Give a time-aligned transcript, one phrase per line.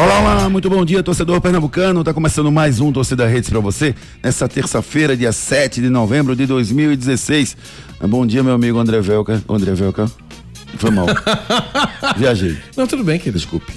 [0.00, 2.02] Olá, olá, muito bom dia, torcedor pernambucano.
[2.02, 6.46] Tá começando mais um Torcida Redes para você nessa terça-feira, dia 7 de novembro de
[6.46, 7.54] 2016.
[8.08, 9.42] Bom dia, meu amigo André Velca.
[9.46, 10.10] André Velca.
[10.78, 11.04] Foi mal.
[12.16, 12.56] Viajei.
[12.74, 13.36] Não, tudo bem, querido.
[13.36, 13.74] Desculpe.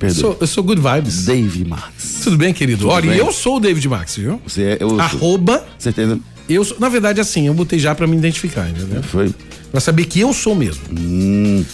[0.00, 1.24] Eu sou, eu sou Good Vibes.
[1.24, 2.20] Dave Max.
[2.22, 2.82] Tudo bem, querido?
[2.82, 3.18] Tudo Olha, bem.
[3.18, 4.40] eu sou o David Max, viu?
[4.46, 4.76] Você é.
[4.78, 5.66] Eu, Arroba.
[5.80, 6.16] Certeza?
[6.48, 9.02] Eu sou, na verdade, assim, eu botei já pra me identificar, entendeu?
[9.02, 9.34] Foi.
[9.72, 10.82] Pra saber que eu sou mesmo.
[10.96, 11.64] Hum.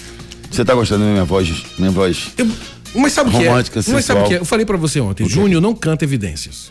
[0.50, 1.62] Você tá gostando da minha voz?
[1.78, 2.28] Minha voz.
[2.38, 2.48] Eu-
[2.94, 3.48] mas sabe o que é?
[3.48, 4.38] Romântica, Mas sabe o que é?
[4.38, 6.70] Eu falei pra você ontem, Júnior não canta evidências.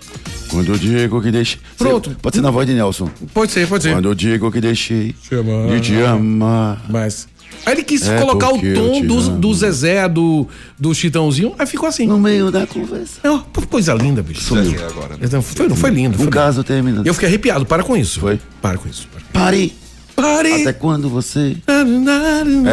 [0.50, 1.60] Quando eu digo que deixei.
[1.78, 2.16] Pronto.
[2.22, 3.10] Pode ser na voz de Nelson.
[3.34, 3.94] Pode ser, pode ser.
[3.94, 5.68] Quando eu digo que deixei Te amar.
[5.68, 6.86] de te amar.
[6.90, 7.28] Mas.
[7.66, 10.48] Aí ele quis É colocar o tom do, do Zezé, do,
[10.80, 12.08] do Chitãozinho, aí ficou assim.
[12.08, 13.20] No meio da conversa.
[13.24, 14.42] É uma coisa linda, bicho.
[14.42, 14.74] Sumiu.
[15.22, 16.16] Então, foi, não foi lindo.
[16.16, 17.06] Um Foi caso terminando.
[17.06, 18.20] Eu fiquei arrepiado, para com isso.
[18.20, 18.40] Foi?
[18.62, 19.08] Para com isso.
[19.32, 19.46] para.
[19.46, 19.74] Pare.
[20.16, 20.62] Pare!
[20.62, 21.56] Até quando você.
[21.68, 21.84] É, É,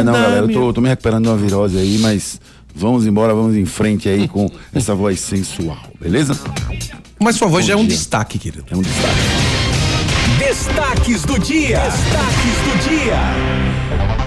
[0.03, 2.39] não, galera, eu tô, eu tô me recuperando de uma virose aí, mas
[2.75, 6.37] vamos embora, vamos em frente aí com essa voz sensual, beleza?
[7.19, 7.89] Mas sua voz Bom já é um dia.
[7.89, 8.65] destaque, querido.
[8.71, 9.15] É um destaque.
[10.39, 11.79] Destaques do dia.
[11.79, 14.18] Destaques do dia.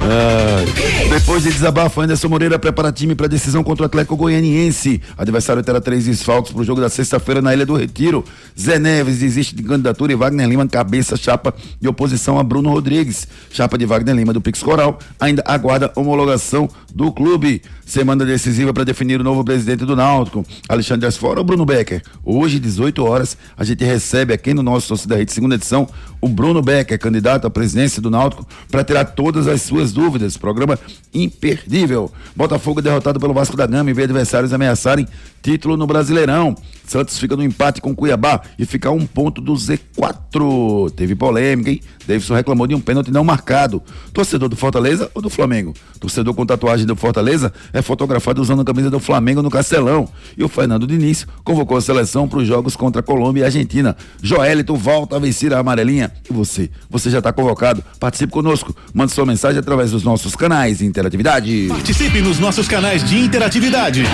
[1.09, 5.01] Depois de desabafo, Anderson Moreira prepara time para decisão contra o Atlético Goianiense.
[5.17, 8.25] Adversário terá três desfalques para o jogo da sexta-feira na Ilha do Retiro.
[8.59, 13.29] Zé Neves desiste de candidatura e Wagner Lima cabeça chapa de oposição a Bruno Rodrigues.
[13.51, 17.63] Chapa de Wagner Lima do Pix Coral ainda aguarda homologação do clube.
[17.85, 20.47] Semana decisiva para definir o novo presidente do Náutico.
[20.69, 22.03] Alexandre Asfora ou Bruno Becker?
[22.25, 25.87] Hoje, 18 horas, a gente recebe aqui no nosso Torcida Rede, segunda edição,
[26.21, 30.37] o Bruno Becker, candidato à presidência do Náutico, para tirar todas as suas dúvidas.
[30.37, 30.79] Programa
[31.13, 32.11] imperdível.
[32.35, 35.07] Botafogo derrotado pelo Vasco da Gama e vê adversários ameaçarem
[35.43, 36.55] título no Brasileirão.
[36.87, 40.91] Santos fica no empate com Cuiabá e fica a um ponto do Z4.
[40.95, 41.81] Teve polêmica, hein?
[42.07, 43.83] Davidson reclamou de um pênalti não marcado.
[44.13, 45.73] Torcedor do Fortaleza ou do Flamengo?
[46.01, 50.09] Torcedor com tatuagem do Fortaleza é fotografado usando a camisa do Flamengo no Castelão.
[50.37, 53.97] E o Fernando Diniz convocou a seleção para os jogos contra Colômbia e Argentina.
[54.21, 56.13] Joelito volta a vencer a amarelinha.
[56.29, 56.71] E você?
[56.91, 57.83] Você já está convocado?
[57.99, 58.75] Participe conosco.
[58.93, 61.69] Mande sua mensagem através dos nossos canais de interatividade.
[61.69, 64.05] Participe nos nossos canais de interatividade.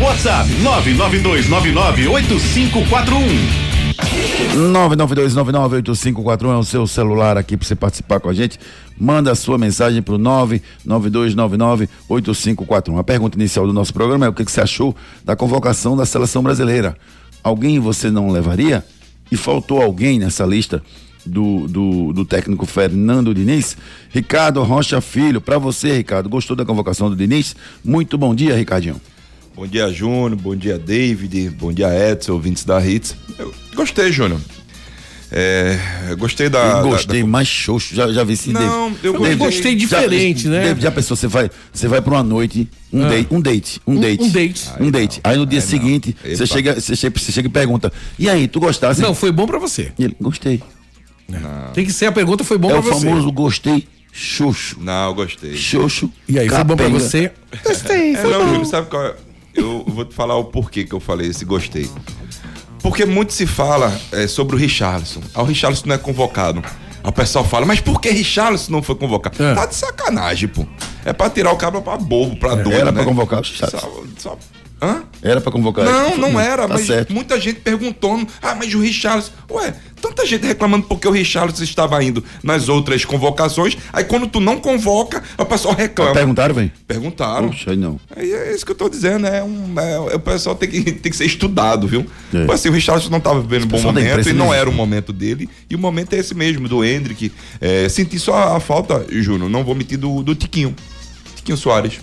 [0.00, 0.80] WhatsApp 992998541.
[4.54, 8.58] 992998541 é o seu celular aqui para você participar com a gente.
[8.98, 12.98] Manda a sua mensagem para o 992998541.
[12.98, 16.06] A pergunta inicial do nosso programa é o que, que você achou da convocação da
[16.06, 16.96] seleção brasileira?
[17.44, 18.82] Alguém você não levaria?
[19.30, 20.82] E faltou alguém nessa lista
[21.26, 23.76] do, do, do técnico Fernando Diniz?
[24.08, 27.54] Ricardo Rocha Filho, para você, Ricardo, gostou da convocação do Diniz?
[27.84, 28.98] Muito bom dia, Ricardinho.
[29.54, 30.36] Bom dia, Júnior.
[30.36, 31.50] Bom dia, David.
[31.50, 33.14] Bom dia, Edson, ouvintes da Hits.
[33.38, 34.40] Eu gostei, Júnior.
[35.34, 35.78] É,
[36.10, 36.58] eu gostei da.
[36.58, 38.98] Eu da- gostei da- mais xoxo, já, já vi esse Não, David.
[39.06, 40.62] eu David, gostei já- diferente, né?
[40.64, 43.08] David, já pensou, você vai, você vai pra uma noite, um Ah.
[43.08, 44.22] date, um date, um, date.
[44.22, 44.70] um date.
[44.80, 45.20] Um date.
[45.24, 45.70] Aí no dia Aí não.
[45.70, 46.46] seguinte, você Epa.
[46.46, 49.58] chega, você chega, você chega e pergunta: "E aí, tu gostasse?" Não, foi bom pra
[49.58, 49.90] você.
[49.98, 50.62] E ele: "Gostei".
[51.72, 53.06] Tem que ser a pergunta, foi bom é pra o você.
[53.06, 54.76] famoso gostei xoxo.
[54.82, 55.56] Não, eu gostei.
[55.56, 56.12] Xoxo.
[56.28, 57.00] E aí, foi bom pra capenga.
[57.00, 57.32] você?
[57.64, 58.48] Gostei, É, foi não, bom.
[58.48, 59.14] Júnior, sabe qual é?
[59.54, 61.88] Eu vou te falar o porquê que eu falei esse gostei.
[62.82, 65.20] Porque muito se fala é, sobre o Richarlison.
[65.34, 66.62] Ah, o Richarlison não é convocado.
[67.04, 69.42] O pessoal fala, mas por que Richarlison não foi convocado?
[69.42, 69.54] É.
[69.54, 70.66] Tá de sacanagem, pô.
[71.04, 72.92] É pra tirar o cabra pra bobo, pra doido, Era né?
[72.92, 73.78] pra convocar o Richarlison.
[74.18, 74.38] Só- só-
[74.80, 75.04] Hã?
[75.22, 75.84] Era pra convocar.
[75.84, 76.20] Não, ele.
[76.20, 77.12] não era, Tá mas certo.
[77.12, 78.26] muita gente perguntando.
[78.42, 79.30] Ah, mas o Richarlison.
[79.48, 79.74] Ué,
[80.14, 83.76] tanta gente reclamando porque o Richarlison estava indo nas outras convocações.
[83.92, 86.12] Aí quando tu não convoca, o pessoal reclama.
[86.12, 86.70] Perguntaram, velho?
[86.86, 87.48] Perguntaram.
[87.48, 87.98] Puxa, aí não.
[88.14, 89.74] Aí é isso que eu tô dizendo, é um.
[89.78, 92.06] é- o pessoal tem que, tem que ser estudado, viu?
[92.32, 92.52] É.
[92.52, 95.12] Assim, o Richardson não tava vivendo um bom momento e não não- era o momento
[95.12, 95.48] dele.
[95.70, 97.32] E o momento é esse mesmo, do Hendrick.
[97.60, 100.74] É, senti só a falta, Júnior, não vou mentir, do, do Tiquinho.
[101.36, 102.00] Tiquinho Soares.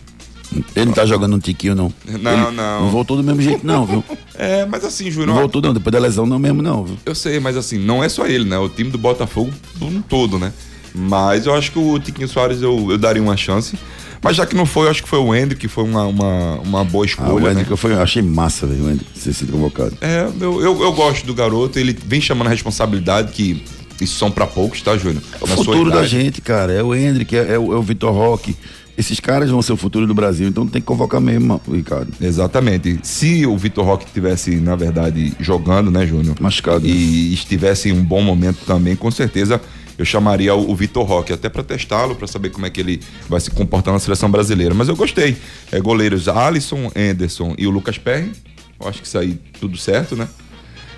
[0.76, 1.94] Ele não tá jogando um tiquinho, não.
[2.08, 2.82] Não, Ele não.
[2.82, 4.04] Não voltou do mesmo jeito, não, viu?
[4.42, 5.74] É, mas assim, Não Júnior, voltou, não.
[5.74, 6.98] Depois da lesão, não mesmo, não, viu?
[7.06, 8.58] eu sei, mas assim, não é só ele, né?
[8.58, 9.52] O time do Botafogo
[9.82, 10.54] um todo, né?
[10.96, 13.78] Mas eu acho que o Tiquinho Soares eu, eu daria uma chance.
[14.22, 16.56] Mas já que não foi, eu acho que foi o Ender que foi uma, uma,
[16.62, 17.52] uma boa Ah, o escolha, né?
[17.52, 19.98] Hendrick, eu, fui, eu achei massa, velho, o ser sido convocado.
[20.00, 23.62] É, eu, eu, eu gosto do garoto, ele vem chamando a responsabilidade, que
[24.02, 25.22] isso são pra poucos, tá, Júnior?
[25.40, 26.72] É o futuro da gente, cara.
[26.72, 28.56] É o Hendrick, é, é o, é o Vitor Roque.
[29.00, 32.12] Esses caras vão ser o futuro do Brasil, então tem que convocar mesmo, Ricardo.
[32.20, 33.00] Exatamente.
[33.02, 36.36] Se o Vitor Roque tivesse, na verdade, jogando, né, Júnior?
[36.42, 36.92] Machucado, né?
[36.94, 39.62] E estivesse em um bom momento também, com certeza
[39.98, 43.02] eu chamaria o, o Vitor Roque, até para testá-lo, para saber como é que ele
[43.30, 44.74] vai se comportar na seleção brasileira.
[44.74, 45.36] Mas eu gostei.
[45.72, 48.32] É, goleiros Alisson, Anderson e o Lucas Perry.
[48.80, 50.28] Eu acho que isso aí tudo certo, né?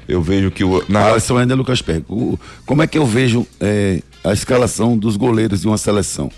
[0.08, 0.84] Eu vejo que o.
[0.90, 2.04] Na, Alisson ainda é Lucas Perry.
[2.10, 6.32] O- Como é que eu vejo é, a escalação dos goleiros de uma seleção?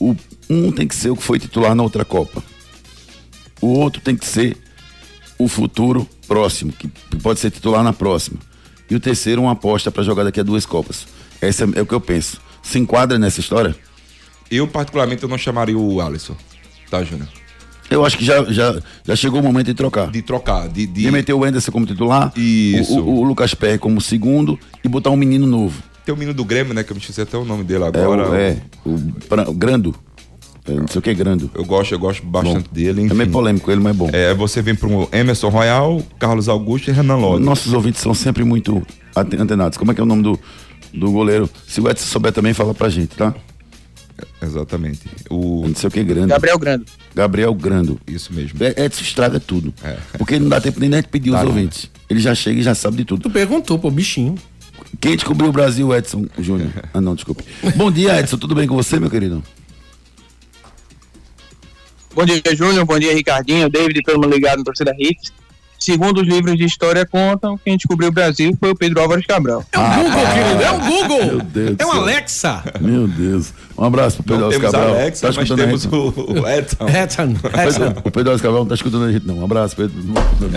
[0.00, 0.16] O,
[0.48, 2.42] um tem que ser o que foi titular na outra Copa.
[3.60, 4.56] O outro tem que ser
[5.38, 8.38] o futuro próximo, que pode ser titular na próxima.
[8.90, 11.06] E o terceiro, uma aposta para jogar daqui a duas Copas.
[11.40, 12.40] Esse é, é o que eu penso.
[12.62, 13.74] Se enquadra nessa história?
[14.50, 16.36] Eu, particularmente, eu não chamaria o Alisson,
[16.90, 17.28] tá, Júnior?
[17.90, 20.10] Eu acho que já, já, já chegou o momento de trocar.
[20.10, 20.86] De trocar, de.
[20.86, 22.98] de De meter o Anderson como titular, Isso.
[22.98, 25.82] O, o- o Lucas Perry como segundo e botar um menino novo.
[26.04, 26.82] Tem o menino do Grêmio, né?
[26.82, 28.30] Que eu me esqueci até o nome dele É, agora.
[28.30, 29.94] o, é, o, o Grando.
[30.64, 31.50] É, não sei o que é Grando.
[31.54, 33.00] Eu gosto, eu gosto bastante dele.
[33.02, 33.30] É meio Enfim.
[33.32, 34.10] polêmico ele, mas é bom.
[34.12, 37.44] É, você vem pro Emerson Royal, Carlos Augusto e Renan Lodi.
[37.44, 38.80] Nossos ouvintes são sempre muito
[39.16, 39.76] antenados.
[39.76, 40.38] Como é que é o nome do,
[40.94, 41.50] do goleiro?
[41.66, 43.34] Se o Edson souber também, fala pra gente, tá?
[44.40, 45.00] Exatamente.
[45.30, 45.66] O...
[45.66, 46.28] Não sei o que é Grando.
[46.28, 46.84] Gabriel Grando.
[47.14, 48.00] Gabriel Grando.
[48.06, 48.58] Isso mesmo.
[48.62, 49.72] É- Edson estraga tudo.
[49.82, 49.96] É.
[50.16, 51.50] Porque não dá tempo nem de pedir Tá os não.
[51.50, 51.90] ouvintes.
[52.08, 53.22] Ele já chega e já sabe de tudo.
[53.22, 54.36] Tu perguntou, pô, bichinho.
[55.00, 56.70] Quem descobriu o Brasil, Edson Júnior?
[56.94, 57.42] Ah, não, desculpe.
[57.76, 58.36] Bom dia, Edson.
[58.36, 59.42] Tudo bem com você, meu querido?
[62.14, 62.84] Bom dia, Júnior.
[62.84, 65.32] Bom dia, Ricardinho, David, todo mundo ligado no Torcida Hits.
[65.82, 69.64] Segundo os livros de história contam, quem descobriu o Brasil foi o Pedro Álvares Cabral.
[69.72, 71.26] É um Google, querido, é um Google.
[71.26, 72.00] Meu Deus é um céu.
[72.02, 72.64] Alexa.
[72.80, 73.52] Meu Deus.
[73.76, 74.90] Um abraço pro Pedro temos Cabral.
[74.94, 75.92] Alexa, mas escutando a temos gente?
[75.94, 76.86] o, o Edson.
[77.02, 77.22] Edson,
[77.66, 77.94] Edson.
[78.04, 79.38] O Pedro Alves Cabral não tá escutando a gente, não.
[79.38, 79.92] Um abraço, Pedro.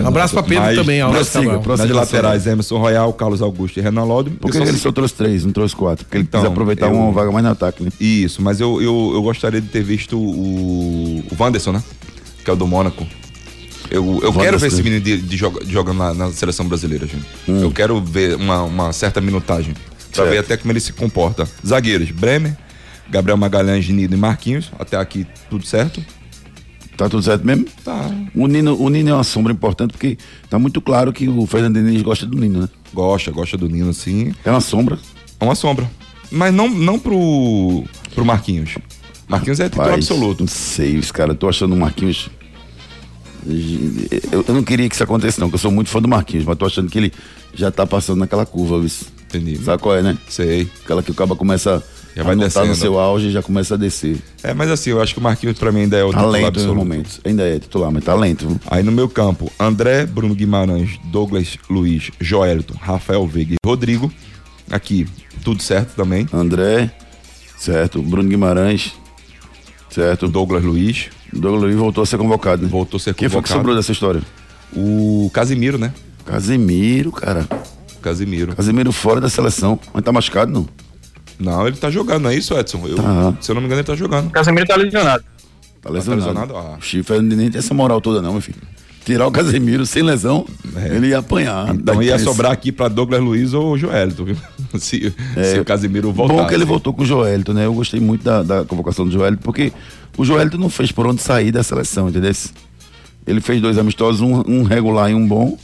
[0.04, 1.62] Um abraço pra Pedro Mas também, prossiga, Cabral.
[1.62, 1.88] prossiga.
[1.88, 4.30] Nas laterais, Emerson Royal, Carlos Augusto e Renan Lodi.
[4.30, 6.06] Por que ele só trouxe três, não trouxe quatro?
[6.06, 7.90] Porque ele Então, quis aproveitar eu- uma vaga mais no ataque, né?
[8.00, 11.84] Isso, mas eu, eu, eu gostaria de ter visto o, o Wanderson, né?
[12.44, 13.08] Que é o do Mônaco.
[13.90, 17.26] Eu, eu quero ver esse menino de, de joga, jogando na, na seleção brasileira, gente.
[17.48, 19.74] Eu quero ver uma, uma certa minutagem.
[20.12, 20.30] Pra Certo.
[20.30, 21.48] ver até como ele se comporta.
[21.66, 22.56] Zagueiros, Bremer,
[23.10, 24.72] Gabriel Magalhães, Nino e Marquinhos.
[24.80, 26.04] Até aqui tudo certo.
[26.96, 27.66] Tá tudo certo mesmo?
[27.84, 28.10] Tá.
[28.34, 30.18] O Nino, o Nino é uma sombra importante porque
[30.50, 32.70] tá muito claro que o Fernando Diniz gosta do Nino, né?
[32.94, 34.34] Gosta, gosta do Nino, sim.
[34.46, 34.98] É uma sombra.
[35.38, 35.92] É uma sombra.
[36.32, 37.84] Mas não, não pro,
[38.14, 38.78] pro Marquinhos.
[39.28, 40.40] Marquinhos é titular absoluto.
[40.42, 41.38] Não sei, os caras.
[41.38, 42.30] Tô achando o Marquinhos.
[44.32, 46.46] Eu, eu não queria que isso acontecesse, não, porque eu sou muito fã do Marquinhos,
[46.46, 47.14] mas tô achando que ele
[47.54, 48.90] já tá passando naquela curva, viu?
[49.28, 49.58] Entendi.
[49.64, 50.18] Sabe qual é, né?
[50.30, 50.68] Sei.
[50.84, 51.84] Aquela que o cabo começa
[52.16, 52.76] Já a vai tá no descendo.
[52.76, 54.18] seu auge e já começa a descer.
[54.44, 56.40] É, mas assim, eu acho que o Marquinhos pra mim ainda é o Tá titular
[56.42, 56.76] nos absoluto.
[56.78, 57.20] momentos.
[57.26, 58.48] Ainda é titular, mas tá lento.
[58.48, 58.60] viu?
[58.68, 64.12] Aí no meu campo, André, Bruno Guimarães, Douglas Luiz, Joelton, Rafael Veiga e Rodrigo.
[64.72, 65.06] Aqui,
[65.44, 66.28] tudo certo também.
[66.32, 66.92] André,
[67.58, 68.02] certo.
[68.02, 68.94] Bruno Guimarães,
[69.90, 70.28] certo.
[70.28, 72.64] Douglas Luiz, Douglas Luiz voltou a ser convocado.
[72.64, 72.70] né?
[72.70, 73.60] voltou a ser Quem foi que convocado.
[73.60, 74.22] sobrou dessa história?
[74.76, 75.94] O Casimiro, né?
[76.26, 77.48] Casemiro, cara.
[78.02, 78.56] Casimiro.
[78.56, 79.80] Casemiro fora da seleção.
[79.94, 80.68] Mas tá machucado, não?
[81.40, 82.82] Não, ele tá jogando, não é isso, Edson?
[82.88, 83.34] Eu, Tá.
[83.42, 84.28] Se eu não me engano, ele tá jogando.
[84.28, 85.24] O Casemiro tá lesionado.
[85.82, 86.28] Tá lesionado.
[86.28, 86.56] lesionado?
[86.58, 86.78] Ah.
[86.80, 88.58] O Chifre nem tem essa moral toda, não, meu filho.
[89.04, 90.48] Tirar o Casemiro sem lesão,
[90.92, 91.76] ele ia apanhar.
[91.76, 94.38] Então ia sobrar aqui pra Douglas Luiz ou Joelton, viu?
[94.80, 95.14] Se,
[95.52, 96.34] se o Casimiro voltar.
[96.34, 96.38] É.
[96.38, 97.66] Bom que ele voltou com o Joelito, né?
[97.66, 99.72] Eu gostei muito da, da convocação do Joelito, porque
[100.18, 102.32] o Joelito não fez por onde sair da seleção, entendeu?
[103.28, 105.58] Ele fez dois amistosos, um, um regular e um bom.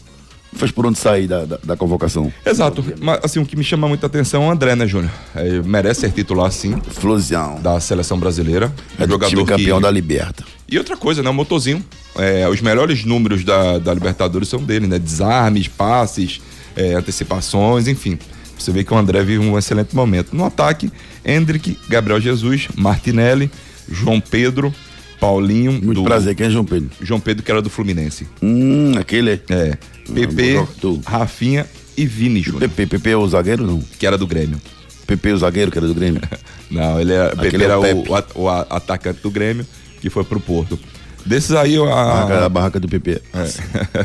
[0.51, 2.31] Não fez por onde sair da, da, da convocação.
[2.46, 2.84] Exato.
[3.00, 5.12] Mas assim, o que me chama muita atenção é o André, né, Júnior?
[5.34, 7.62] É, merece ser titular, sim, Flosião.
[7.62, 8.74] da seleção brasileira.
[9.00, 10.43] É do time campeão da Liberta.
[10.67, 11.29] E outra coisa, né?
[11.29, 11.84] O motorzinho.
[12.17, 15.00] É, os melhores números da, da Libertadores são dele, né?
[15.00, 16.41] Desarmes, passes,
[16.75, 18.20] é, antecipações, enfim.
[18.58, 20.36] Você vê que o André vive um excelente momento.
[20.36, 20.91] No ataque,
[21.25, 23.50] Hendrick, Gabriel Jesus, Martinelli,
[23.90, 24.74] João Pedro,
[25.20, 25.72] Paulinho.
[25.74, 26.90] Muito do- prazer, quem é João Pedro?
[27.02, 28.28] João Pedro, que era do Fluminense.
[28.42, 29.40] Hum, aquele é.
[29.50, 29.78] É.
[30.14, 31.66] PP, Não, do- Rafinha
[31.98, 33.80] e Vini Júnior, PP, PP é o zagueiro, não?
[34.00, 34.60] que era do Grêmio.
[35.08, 36.22] PP é o zagueiro, que era do Grêmio.
[36.72, 38.10] Não, ele era, Aquele PP é era o Pepe.
[38.36, 39.66] o o a- atacante do Grêmio,
[40.00, 40.80] que foi pro Porto.
[41.26, 43.22] Desses aí, a, Barraca, a barraca do PP.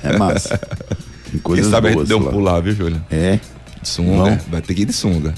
[0.02, 0.59] É, massa.
[1.30, 3.00] Tem quem coisas sabe a gente boas deu um pulo lá, viu, Júlio?
[3.11, 3.38] É.
[3.80, 4.38] De sunga, Não.
[4.50, 5.33] vai ter que ir de sunga.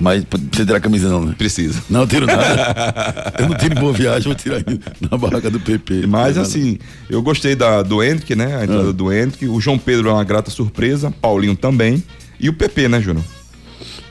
[0.00, 1.34] Mas você tirar a camisa não, né?
[1.36, 1.82] Precisa.
[1.90, 3.32] Não, eu tiro nada.
[3.38, 4.62] eu não tiro em boa viagem, vou tirar
[5.10, 6.06] na barraca do PP.
[6.06, 6.78] Mas assim,
[7.10, 8.56] eu gostei da, do Hendrick, né?
[8.58, 8.92] A entrada Ah.
[8.92, 9.46] do Hendrick.
[9.48, 11.10] O João Pedro é uma grata surpresa.
[11.20, 12.02] Paulinho também.
[12.38, 13.24] E o PP, né, Júnior?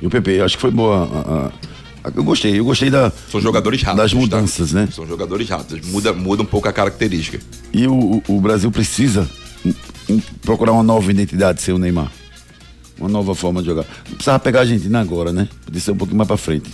[0.01, 1.05] E o PP, acho que foi boa.
[1.05, 4.11] a- a- eu gostei, eu gostei da, São jogadores rápidos.
[4.11, 4.79] das mudanças, tá?
[4.81, 4.87] né?
[4.91, 5.87] São jogadores rápidos.
[5.89, 7.39] Muda, muda um pouco a característica.
[7.73, 9.27] E o, o- Brasil precisa
[10.41, 12.11] procurar uma nova identidade ser o Neymar.
[12.99, 13.85] Uma nova forma de jogar.
[14.09, 15.47] Não precisava pegar a Argentina agora, né?
[15.65, 16.69] Podia ser um pouquinho mais pra frente.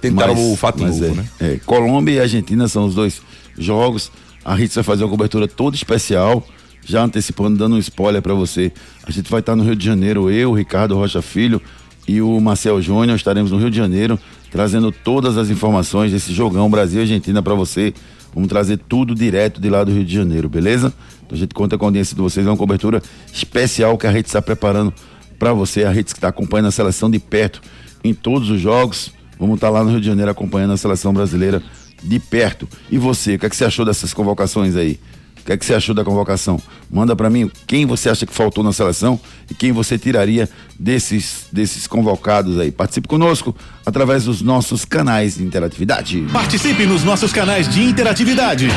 [0.00, 1.28] Tentaram Mas- o fato mas novo, é, né?
[1.40, 1.60] é.
[1.66, 3.20] Colômbia e Argentina são os dois
[3.58, 4.12] jogos.
[4.44, 6.46] A Ritz vai fazer uma cobertura toda especial,
[6.84, 8.72] já antecipando, dando um spoiler pra você.
[9.04, 11.60] A gente vai estar no Rio de Janeiro, eu, Ricardo Rocha Filho
[12.06, 14.18] e o Marcel Júnior estaremos no Rio de Janeiro,
[14.50, 17.92] trazendo todas as informações desse jogão Brasil e Argentina pra você.
[18.32, 20.92] Vamos trazer tudo direto de lá do Rio de Janeiro, beleza?
[21.26, 24.10] Então a gente conta com a audiência de vocês, é uma cobertura especial que a
[24.10, 24.94] Ritz está preparando
[25.38, 25.84] pra você.
[25.84, 27.60] A Ritz que está acompanhando a seleção de perto
[28.02, 29.12] em todos os jogos.
[29.38, 31.62] Vamos estar lá no Rio de Janeiro acompanhando a seleção brasileira
[32.02, 32.68] de perto.
[32.90, 34.98] E você, o que, é que você achou dessas convocações aí?
[35.48, 36.60] O que é que você achou da convocação?
[36.90, 39.18] Manda pra mim quem você acha que faltou na seleção
[39.50, 40.46] e quem você tiraria
[40.78, 42.70] desses, desses convocados aí.
[42.70, 46.26] Participe conosco através dos nossos canais de interatividade.
[46.30, 48.68] Participe nos nossos canais de interatividade.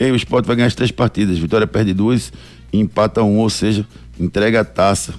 [0.00, 1.38] E o Sport vai ganhar as três partidas.
[1.38, 2.32] Vitória perde duas
[2.72, 3.86] e empata um, ou seja,
[4.18, 5.12] entrega a taça.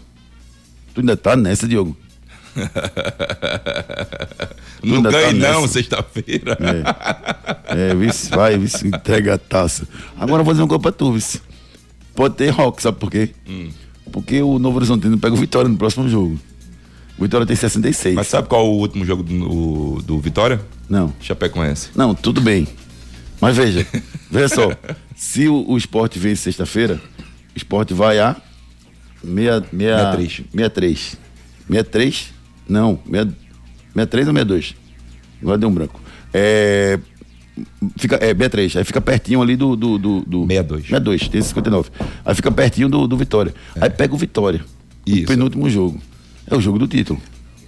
[0.95, 1.95] Tu ainda tá nessa, Diogo?
[4.83, 6.57] Não ainda tá não, sexta-feira.
[7.67, 9.87] É, vice, vai, vice, entrega a taça.
[10.17, 11.39] Agora eu vou dizer uma coisa pra tu, vice.
[12.15, 13.29] Pode ter rock, sabe por quê?
[13.47, 13.69] Hum.
[14.11, 16.37] Porque o Novo Horizontino pega o Vitória no próximo jogo.
[17.17, 18.15] O Vitória tem 66.
[18.15, 20.59] Mas sabe qual o último jogo do, do Vitória?
[20.89, 21.13] Não.
[21.21, 21.89] Chapecoense.
[21.95, 22.67] Não, tudo bem.
[23.41, 23.85] Mas veja,
[24.29, 24.71] veja só.
[25.15, 27.01] Se o, o esporte vence sexta-feira,
[27.53, 28.35] o esporte vai a
[29.23, 30.31] meia, meia, 63.
[30.51, 31.17] 63.
[31.67, 32.33] 63?
[32.69, 33.25] Não, meia,
[33.93, 34.75] 63 ou 62?
[35.41, 35.99] Agora deu um branco.
[36.31, 36.99] É.
[37.97, 38.77] Fica, é, 63.
[38.77, 39.75] Aí fica pertinho ali do.
[39.75, 40.83] do, do, do 62.
[40.83, 41.89] 62, tem 59.
[42.23, 43.53] Aí fica pertinho do, do Vitória.
[43.79, 44.61] Aí pega o Vitória.
[45.05, 45.23] Isso.
[45.23, 45.99] O penúltimo jogo.
[46.47, 47.19] É o jogo do título.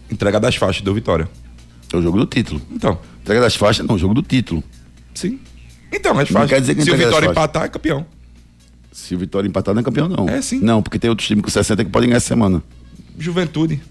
[0.10, 1.28] Entrega das faixas do Vitória.
[1.92, 2.62] É o jogo do título.
[2.72, 4.64] Então, Entrega das faixas, não, o jogo do título.
[5.14, 5.40] sim.
[5.94, 8.06] Então, mas Não quer dizer que Se o Vitória empatar, é campeão.
[8.92, 10.28] Se o Vitória empatar, não é campeão, não.
[10.30, 10.60] É, sim.
[10.60, 12.62] Não, porque tem outros times com 60 que podem ganhar essa semana.
[13.18, 13.82] Juventude.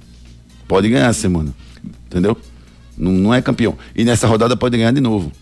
[0.68, 1.52] Pode ganhar essa semana.
[2.06, 2.36] Entendeu?
[2.96, 3.76] Não, não é campeão.
[3.96, 5.32] E nessa rodada pode ganhar de novo.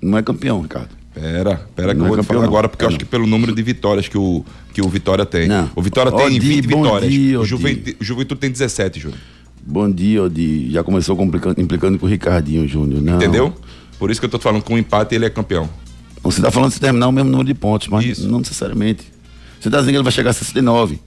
[0.00, 0.90] Não é campeão, Ricardo.
[1.12, 2.48] Pera, pera que Não eu é vou te campeão, falar não.
[2.48, 2.98] agora, porque eu É, acho não.
[2.98, 5.48] que pelo número de vitórias que o, que o Vitória tem.
[5.48, 5.68] Não.
[5.74, 7.12] O Vitória tem Di, 20 bom vitórias.
[7.12, 7.44] dia, o.
[7.44, 9.20] Juventude, o Juventude tem 17, Júnior.
[9.66, 10.70] Bom dia, Odi.
[10.70, 11.18] Já começou
[11.58, 13.02] implicando com o Ricardinho Júnior.
[13.02, 13.16] Não.
[13.16, 13.52] Entendeu?
[13.98, 15.68] Por isso que eu tô falando que com um empate ele é campeão.
[16.22, 18.28] Você tá falando de terminar o mesmo número de pontos, mas Isso.
[18.28, 19.04] não necessariamente.
[19.60, 21.00] Você tá dizendo que ele vai chegar a 69.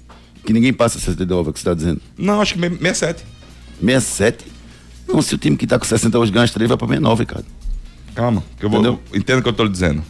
[0.46, 2.02] Que ninguém passa 69, é o que você tá dizendo.
[2.18, 3.24] Não, acho que me- 67.
[3.80, 4.46] 67?
[5.08, 7.22] Não, se o time que tá com 60 hoje ganha as 3, vai pra 69,
[7.24, 7.46] Ricardo.
[8.16, 8.80] Calma, que eu vou.
[8.80, 9.00] Entendeu?
[9.14, 10.04] Entenda o que eu tô lhe dizendo.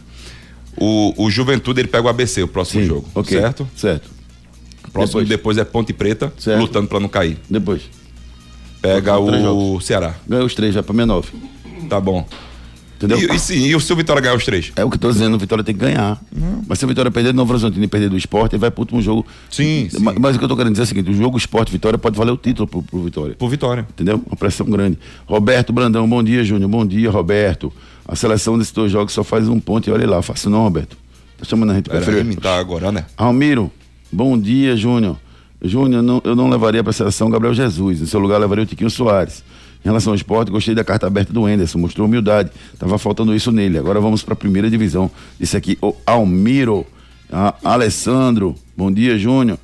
[0.76, 3.08] O, o Juventude ele pega o ABC, o próximo jogo.
[3.14, 3.38] ok.
[3.38, 3.68] Certo?
[3.76, 4.10] Certo.
[4.92, 5.28] Próximo Depois.
[5.28, 6.60] depois, é Ponte Preta, Certo.
[6.60, 7.38] lutando pra não cair.
[7.48, 7.82] Depois.
[8.82, 9.80] Pega três o.
[9.80, 10.14] Ceará.
[10.28, 11.28] Ganha os 3, vai pra 69.
[11.88, 12.26] Tá bom.
[12.96, 13.18] Entendeu?
[13.18, 14.72] E, e sim, e o se o Vitória ganhar os três?
[14.76, 16.20] É o que eu tô dizendo, o Vitória tem que ganhar.
[16.66, 18.82] Mas se o Vitória perder do Novo Horizontino e perder do esporte, ele vai pro
[18.82, 19.26] último jogo.
[19.50, 19.98] Sim, sim.
[20.00, 21.98] Mas, mas o que eu tô querendo dizer é o seguinte: o jogo esporte Vitória
[21.98, 23.34] pode valer o título pro, pro Vitória.
[23.34, 23.86] Por Vitória.
[23.90, 24.22] Entendeu?
[24.26, 24.98] Uma pressão grande.
[25.26, 26.70] Roberto Brandão, bom dia, Júnior.
[26.70, 27.72] Bom dia, Roberto.
[28.06, 30.96] A seleção desses dois jogos só faz um ponto e olha lá, faço não, Roberto.
[31.38, 32.36] Tá chamando a gente pra Pera frente.
[32.36, 33.06] tá agora, né?
[33.16, 33.70] Almiro,
[34.12, 35.16] bom dia, Júnior.
[35.62, 38.00] Júnior, não- eu não levaria para a seleção Gabriel Jesus.
[38.02, 39.42] Em seu lugar, levaria o Tiquinho Soares.
[39.84, 41.78] Em relação ao esporte, gostei da carta aberta do Enderson.
[41.78, 42.50] Mostrou humildade.
[42.78, 43.76] Tava faltando isso nele.
[43.76, 45.10] Agora vamos para a primeira divisão.
[45.38, 46.86] Disse aqui o Almiro.
[47.62, 49.58] Alessandro, bom dia, Júnior.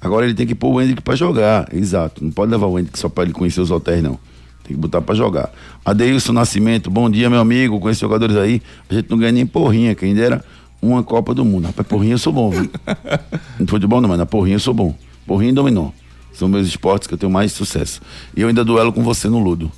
[0.00, 1.68] Agora ele tem que pôr o Hendrick para jogar.
[1.72, 2.22] Exato.
[2.22, 4.18] Não pode levar o Hendrick só para ele conhecer os hotéis, não.
[4.64, 5.50] Tem que botar para jogar.
[5.84, 7.80] Adeilson Nascimento, bom dia, meu amigo.
[7.80, 8.60] Com esses jogadores aí,
[8.90, 9.94] a gente não ganha nem porrinha.
[9.94, 10.44] Quem dera
[10.82, 11.66] uma Copa do Mundo.
[11.66, 12.68] Rapaz, porrinha eu sou bom, viu?
[13.58, 14.94] No futebol não, mas na porrinha eu sou bom.
[15.26, 15.90] Porrinha e dominó.
[16.34, 18.00] São meus esportes que eu tenho mais sucesso.
[18.36, 19.70] E eu ainda duelo com você no Ludo.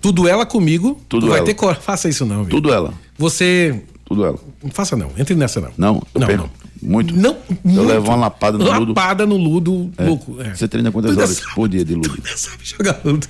[0.00, 1.00] Tudo ela comigo.
[1.08, 1.46] Tudo tu vai ela.
[1.46, 1.74] ter cor.
[1.80, 2.50] Faça isso não, viu?
[2.50, 2.92] Tudo ela.
[3.16, 3.82] Você.
[4.04, 4.38] Tudo ela.
[4.62, 5.10] Não faça não.
[5.16, 5.70] Entre nessa não.
[5.78, 6.50] Não, eu não, perco.
[6.82, 6.90] não.
[6.90, 7.16] Muito.
[7.16, 7.30] Não.
[7.48, 7.82] Eu muito.
[7.86, 8.88] levo uma lapada no Ludo.
[8.88, 10.36] Lapada no Ludo, louco.
[10.42, 10.54] é.
[10.54, 12.08] Você treina quantas Tu horas sabe- por dia de Ludo?
[12.08, 13.26] Tu ainda sabe jogar Ludo.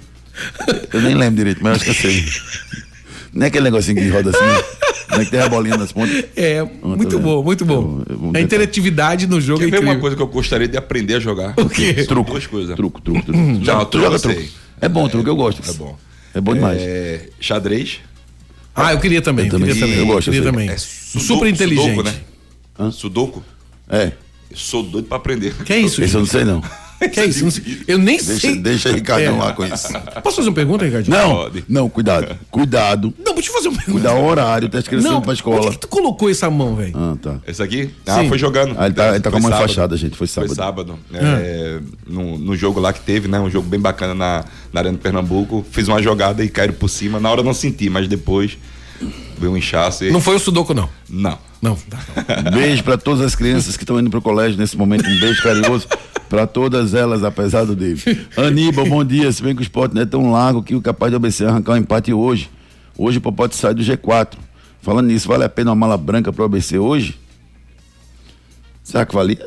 [0.92, 2.24] Eu nem lembro direito, mas eu acho que eu sei.
[3.32, 4.40] Não é aquele negocinho que roda assim?
[5.12, 6.24] Não é que tem a bolinha nas pontas?
[6.34, 7.20] É, muito vendo.
[7.20, 8.02] bom, muito bom.
[8.08, 9.90] Eu- eu vou a interatividade no jogo Quer é incrível.
[9.90, 11.52] uma coisa que eu gostaria de aprender a jogar?
[11.58, 11.92] O quê?
[12.08, 12.30] Truco.
[12.30, 12.74] Duas coisas.
[12.76, 13.38] Truco, truco, truco.
[13.38, 13.60] Tu
[13.90, 14.42] truco joga truco.
[14.80, 15.60] É bom, truco, eu gosto.
[15.68, 15.98] É bom.
[16.34, 16.80] É bom demais.
[16.80, 18.00] É, xadrez.
[18.74, 19.44] Ah, eu queria também.
[19.46, 19.68] Eu também.
[19.68, 19.98] queria também.
[19.98, 20.70] Eu gosto, queria eu também.
[20.70, 21.90] É Super inteligente.
[21.90, 22.14] Sudoku, né?
[22.80, 22.90] Hã?
[22.90, 23.42] Sudoku.
[23.90, 24.12] É.
[24.50, 25.52] Eu sou doido pra aprender.
[25.62, 26.02] Que é isso?
[26.02, 26.62] Esse eu não sei não.
[27.08, 27.62] Que é isso?
[27.88, 28.56] Eu nem Deixa, sei.
[28.56, 29.38] deixa Ricardão É.
[29.44, 29.88] lá com isso.
[30.22, 31.16] Posso fazer uma pergunta, Ricardinho?
[31.16, 31.64] Não, Pode.
[31.68, 32.38] não, cuidado.
[32.50, 33.14] Cuidado.
[33.24, 33.92] Não, deixa eu fazer uma pergunta.
[34.08, 35.60] Cuidar o horário, tá escrevendo pra por escola.
[35.62, 36.92] que, que tu colocou essa mão, velho?
[36.94, 37.36] Ah, tá.
[37.46, 37.90] Esse aqui?
[38.06, 38.28] Ah, Sim.
[38.28, 38.74] foi jogando.
[38.78, 40.16] Ah, ele tá, ele tá com a mão enfaixada, gente.
[40.16, 40.48] Foi sábado.
[40.48, 40.98] Foi sábado.
[41.14, 43.38] É, no, no jogo lá que teve, né?
[43.40, 45.64] Um jogo bem bacana na, na Arena do Pernambuco.
[45.70, 47.18] Fiz uma jogada e caíram por cima.
[47.18, 48.56] Na hora eu não senti, mas depois
[49.38, 50.04] veio um inchaço.
[50.04, 50.10] E...
[50.10, 50.88] Não foi o Sudoku, não.
[51.08, 51.38] Não.
[51.60, 51.76] Não.
[51.76, 52.50] tá.
[52.50, 55.08] Beijo pra todas as crianças que estão indo pro colégio nesse momento.
[55.08, 55.86] Um beijo carinhoso
[56.32, 58.26] pra todas elas, apesar do David.
[58.38, 59.30] Aníbal, bom dia.
[59.30, 61.74] Se bem que o esporte não é tão largo que o capaz de ABC arrancar
[61.74, 62.48] um empate hoje.
[62.96, 64.32] Hoje o Popote sai do G4.
[64.80, 67.20] Falando nisso, vale a pena uma mala branca pro ABC hoje?
[68.82, 69.44] Será que valia?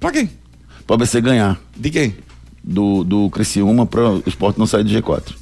[0.00, 0.30] Pra quem?
[0.86, 1.60] Pro ABC ganhar.
[1.76, 2.16] De quem?
[2.64, 5.34] Do, do Criciúma pro o esporte não sair do G4.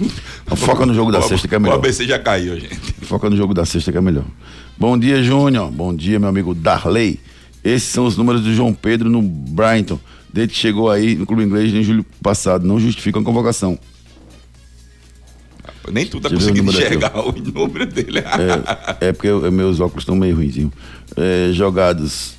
[0.00, 1.76] Então, Foca no jogo da O- sexta que é O melhor.
[1.76, 2.76] ABC já caiu, gente.
[3.02, 4.24] Foca no jogo da sexta que é melhor.
[4.76, 5.70] Bom dia, Júnior.
[5.70, 7.20] Bom dia, meu amigo Darley.
[7.66, 9.98] Esses são os números do João Pedro no Brighton.
[10.32, 12.66] Desde que chegou aí no clube inglês em julho passado.
[12.66, 13.78] Não justificam a convocação.
[15.90, 18.18] Nem tu tá Deixa o conseguindo número enxergar o número dele.
[19.00, 20.72] É, é porque eu- meus óculos estão meio ruimzinhos.
[21.16, 22.34] É, jogados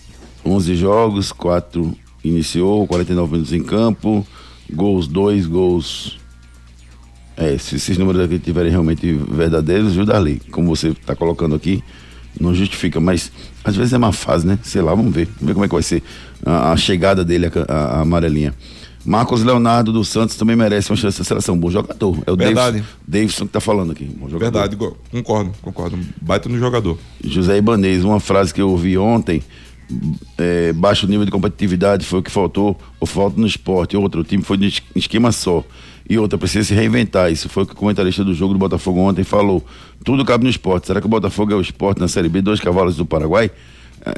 [0.45, 4.25] 11 jogos, 4 iniciou, 49 minutos em campo,
[4.71, 6.17] gols 2, gols.
[7.37, 10.41] É, se esses números aqui tiverem realmente verdadeiros, viu, Darley?
[10.51, 11.83] Como você está colocando aqui,
[12.39, 13.31] não justifica, mas
[13.63, 14.57] às vezes é uma fase, né?
[14.63, 15.25] Sei lá, vamos ver.
[15.25, 16.03] Vamos ver como é que vai ser
[16.45, 18.53] a, a chegada dele, a, a- amarelinha.
[19.05, 21.57] Marcos Leonardo dos Santos também merece uma chance de seleção.
[21.57, 22.17] Bom jogador.
[22.27, 22.77] É o Verdade.
[22.79, 24.09] Davidson, Davidson que tá falando aqui.
[24.37, 24.75] Verdade,
[25.11, 25.97] concordo, concordo.
[26.21, 26.97] Baita no jogador.
[27.23, 29.41] José Ibanez, uma frase que eu ouvi ontem,
[30.37, 33.95] é, baixo nível de competitividade foi o que faltou, ou falta no esporte.
[33.95, 35.63] Outra, o time foi de es- esquema só.
[36.09, 37.31] E outra, precisa se reinventar.
[37.31, 39.65] Isso foi o que o comentarista do jogo do Botafogo ontem falou.
[40.03, 40.87] Tudo cabe no esporte.
[40.87, 43.51] Será que o Botafogo é o esporte na Série B, dois cavalos do Paraguai?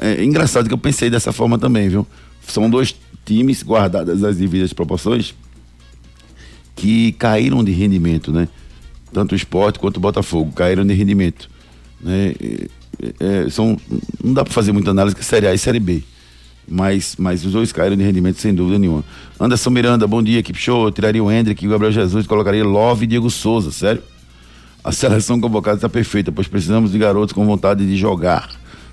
[0.00, 2.06] É, é engraçado que eu pensei dessa forma também, viu?
[2.46, 5.34] São dois times guardadas as devidas proporções
[6.76, 8.48] que caíram de rendimento, né?
[9.12, 11.50] Tanto o esporte quanto o Botafogo caíram de rendimento.
[12.00, 12.34] Né?
[13.18, 13.76] É, são,
[14.22, 16.02] não dá para fazer muita análise que é Série A e Série B.
[16.68, 19.04] Mas, mas os dois caíram de rendimento sem dúvida nenhuma.
[19.40, 20.84] Anderson Miranda, bom dia, equipe show.
[20.86, 24.02] Eu tiraria o Hendrick e o Gabriel Jesus, colocaria Love e Diego Souza, sério?
[24.84, 28.48] A seleção convocada está perfeita, pois precisamos de garotos com vontade de jogar.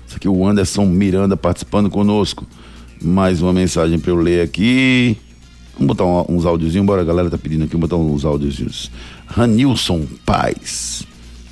[0.06, 2.44] Isso aqui o Anderson Miranda participando conosco.
[3.00, 5.16] Mais uma mensagem para eu ler aqui.
[5.74, 8.90] Vamos botar um- uns áudiozinhos, bora, a galera tá pedindo aqui, vamos botar uns áudiozinhos.
[9.28, 11.04] Ranilson Paz.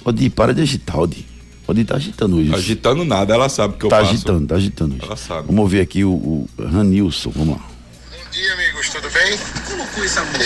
[0.04, 1.24] Odi, para de agitar, Odi.
[1.66, 2.54] Odi tá agitando hoje.
[2.54, 4.10] Agitando nada, ela sabe que eu tá faço.
[4.10, 5.04] agitando, tá agitando hoje.
[5.04, 5.46] Ela sabe.
[5.48, 7.60] Vamos ouvir aqui o, o Ranilson, vamos lá.
[7.60, 9.38] Bom dia, amigos, tudo bem?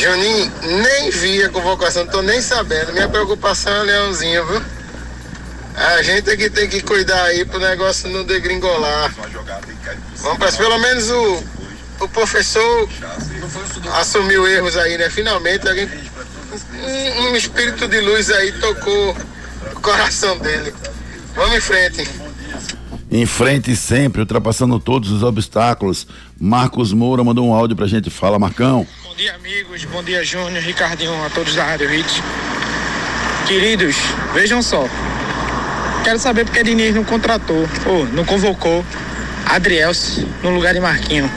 [0.00, 0.52] Juninho,
[0.82, 2.92] nem vi a convocação, não tô nem sabendo.
[2.92, 4.62] Minha preocupação é o Leãozinho, viu?
[5.74, 9.14] A gente é que tem que cuidar aí pro negócio não degringolar.
[10.16, 11.44] Vamos para pelo menos o,
[12.00, 12.88] o professor
[13.94, 15.10] assumiu erros aí, né?
[15.10, 15.88] Finalmente alguém.
[16.82, 19.16] Um, um espírito de luz aí tocou
[19.74, 20.74] o coração dele.
[21.34, 22.08] Vamos em frente.
[23.10, 26.06] Em frente sempre, ultrapassando todos os obstáculos.
[26.40, 28.08] Marcos Moura mandou um áudio pra gente.
[28.08, 28.86] Fala, Marcão.
[29.02, 29.84] Bom dia, amigos.
[29.84, 32.22] Bom dia, Júnior, Ricardinho, a todos da Rádio Hits.
[33.46, 33.96] Queridos,
[34.32, 34.86] vejam só.
[36.04, 38.84] Quero saber porque Diniz não contratou, ou não convocou
[39.44, 41.28] Adrielso no lugar de Marquinho.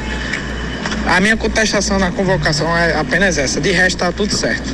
[1.07, 3.59] A minha contestação na convocação é apenas essa.
[3.59, 4.69] De resto, tá tudo certo.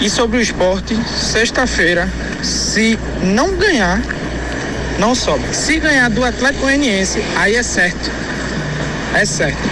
[0.00, 2.08] E sobre o esporte, sexta-feira,
[2.42, 4.00] se não ganhar,
[4.98, 5.44] não sobe.
[5.52, 8.10] Se ganhar do Atlético Goianiense, aí é certo.
[9.14, 9.70] É certo.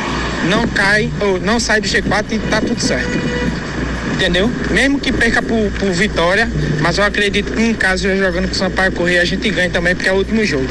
[0.48, 3.10] Não cai, ou não sai do G4 e tá tudo certo.
[4.14, 4.50] Entendeu?
[4.70, 6.48] Mesmo que perca por, por vitória,
[6.80, 9.70] mas eu acredito que em caso já jogando com o Sampaio Corrêa a gente ganha
[9.70, 10.66] também, porque é o último jogo.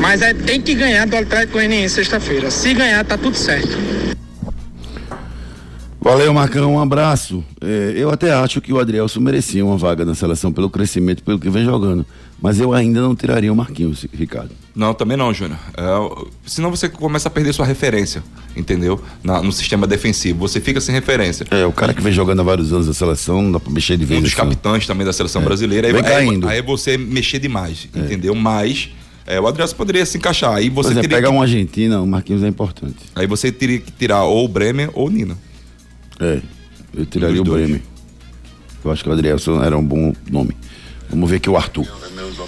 [0.00, 2.50] Mas é, tem que ganhar do Atlético Goianiense sexta-feira.
[2.50, 3.97] Se ganhar, tá tudo certo.
[6.08, 7.44] Valeu, Marcão, um abraço.
[7.60, 11.38] É, eu até acho que o Adrielson merecia uma vaga na seleção pelo crescimento, pelo
[11.38, 12.06] que vem jogando.
[12.40, 14.50] Mas eu ainda não tiraria o Marquinhos, Ricardo.
[14.74, 15.58] Não, também não, Júnior.
[15.76, 15.82] É,
[16.46, 18.22] senão você começa a perder sua referência,
[18.56, 18.98] entendeu?
[19.22, 20.38] Na- no sistema defensivo.
[20.48, 21.44] Você fica sem referência.
[21.50, 23.98] É, o cara que vem jogando há vários anos na seleção, não dá pra mexer
[23.98, 24.20] de vez.
[24.20, 25.88] Um dos capitães também da seleção brasileira.
[25.88, 26.48] Aí, Vem aí- caindo.
[26.48, 28.34] aí é você mexer demais, entendeu?
[28.34, 28.88] Mas
[29.26, 30.54] é, o Adriano poderia se encaixar.
[30.54, 32.96] Aí Por você, exemplo, teria pegar um Argentina, o Marquinhos é importante.
[33.14, 35.36] aí você teria que tirar ou o Bremer ou o Nina.
[36.20, 36.40] É,
[36.94, 37.44] eu tiraria Um o.
[37.44, 37.82] Bremer.
[38.84, 40.56] Eu acho que o Adrielson era um bom nome.
[41.10, 41.86] Vamos ver aqui o Arthur.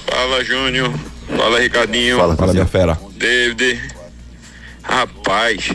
[0.07, 0.93] Fala, Júnior.
[1.37, 2.17] Fala, Ricardinho.
[2.17, 2.99] Fala, Fala, minha fera.
[3.17, 3.81] David.
[4.83, 5.73] Rapaz,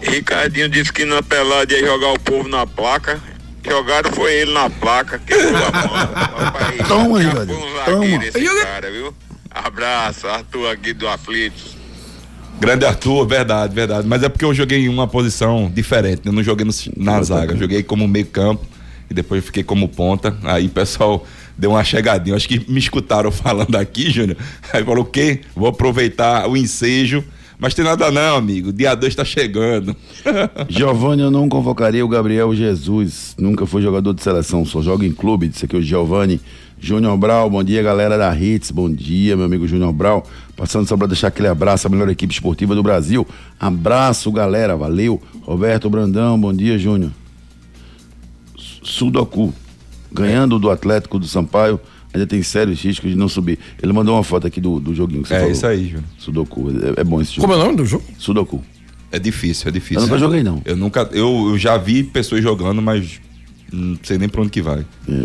[0.00, 3.20] Ricardinho disse que na pelada ia jogar o povo na placa.
[3.62, 5.96] Jogaram foi ele na placa, quebrou a mão.
[6.14, 8.24] Rapaz, Toma, Ricardinho, um zagueiro toma.
[8.26, 9.14] esse cara, viu?
[9.50, 11.76] Abraço, Arthur aqui do Aflitos.
[12.60, 14.06] Grande Arthur, verdade, verdade.
[14.06, 16.22] Mas é porque eu joguei em uma posição diferente.
[16.26, 18.64] Eu não joguei no- na zaga, eu joguei como meio campo
[19.10, 20.36] e depois fiquei como ponta.
[20.44, 22.36] Aí o pessoal deu uma chegadinha.
[22.36, 24.36] Acho que me escutaram falando aqui, Júnior.
[24.72, 25.40] Aí falou o quê?
[25.56, 27.24] Vou aproveitar o ensejo.
[27.58, 28.72] Mas tem nada não, amigo.
[28.72, 29.94] Dia 2 tá chegando.
[30.68, 33.34] Giovanni, eu não convocaria o Gabriel Jesus.
[33.38, 35.48] Nunca foi jogador de seleção, só joga em clube.
[35.48, 36.40] Disse aqui o Giovanni.
[36.82, 38.70] Júnior Brau, bom dia, galera da Hits.
[38.70, 40.26] Bom dia, meu amigo Júnior Brau.
[40.60, 43.26] Passando só pra deixar aquele abraço à melhor equipe esportiva do Brasil.
[43.58, 44.76] Abraço, galera.
[44.76, 45.18] Valeu.
[45.40, 47.10] Roberto Brandão, bom dia, Júnior.
[48.82, 49.54] Sudoku.
[50.12, 51.80] Ganhando do Atlético do Sampaio,
[52.12, 53.58] ainda tem sérios riscos de não subir.
[53.82, 55.52] Ele mandou uma foto aqui do, do joguinho que você É falou.
[55.52, 56.04] isso aí, Júnior.
[56.18, 56.66] Sudoku.
[56.98, 57.40] É, é bom esse jogo.
[57.48, 58.04] Como é o nome do jogo?
[58.18, 58.62] Sudoku.
[59.10, 59.96] É difícil, é difícil.
[60.02, 60.60] Eu nunca joguei, não.
[60.66, 61.08] Eu nunca.
[61.12, 63.18] Eu, eu já vi pessoas jogando, mas
[63.72, 64.84] não sei nem pra onde que vai.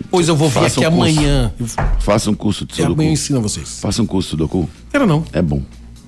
[0.10, 1.54] Pois eu vou vir aqui um amanhã.
[2.00, 2.94] Faça um curso de E Sudoku.
[2.94, 3.80] amanhã eu ensino a vocês.
[3.80, 4.70] Faça um curso de Sudoku.
[4.92, 5.24] Quero não.
[5.34, 5.62] É bom.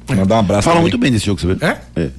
[0.09, 0.63] Mandar um abraço.
[0.63, 0.81] Fala também.
[0.83, 1.65] muito bem desse jogo, você vê?
[1.65, 1.81] É?
[1.95, 2.11] É.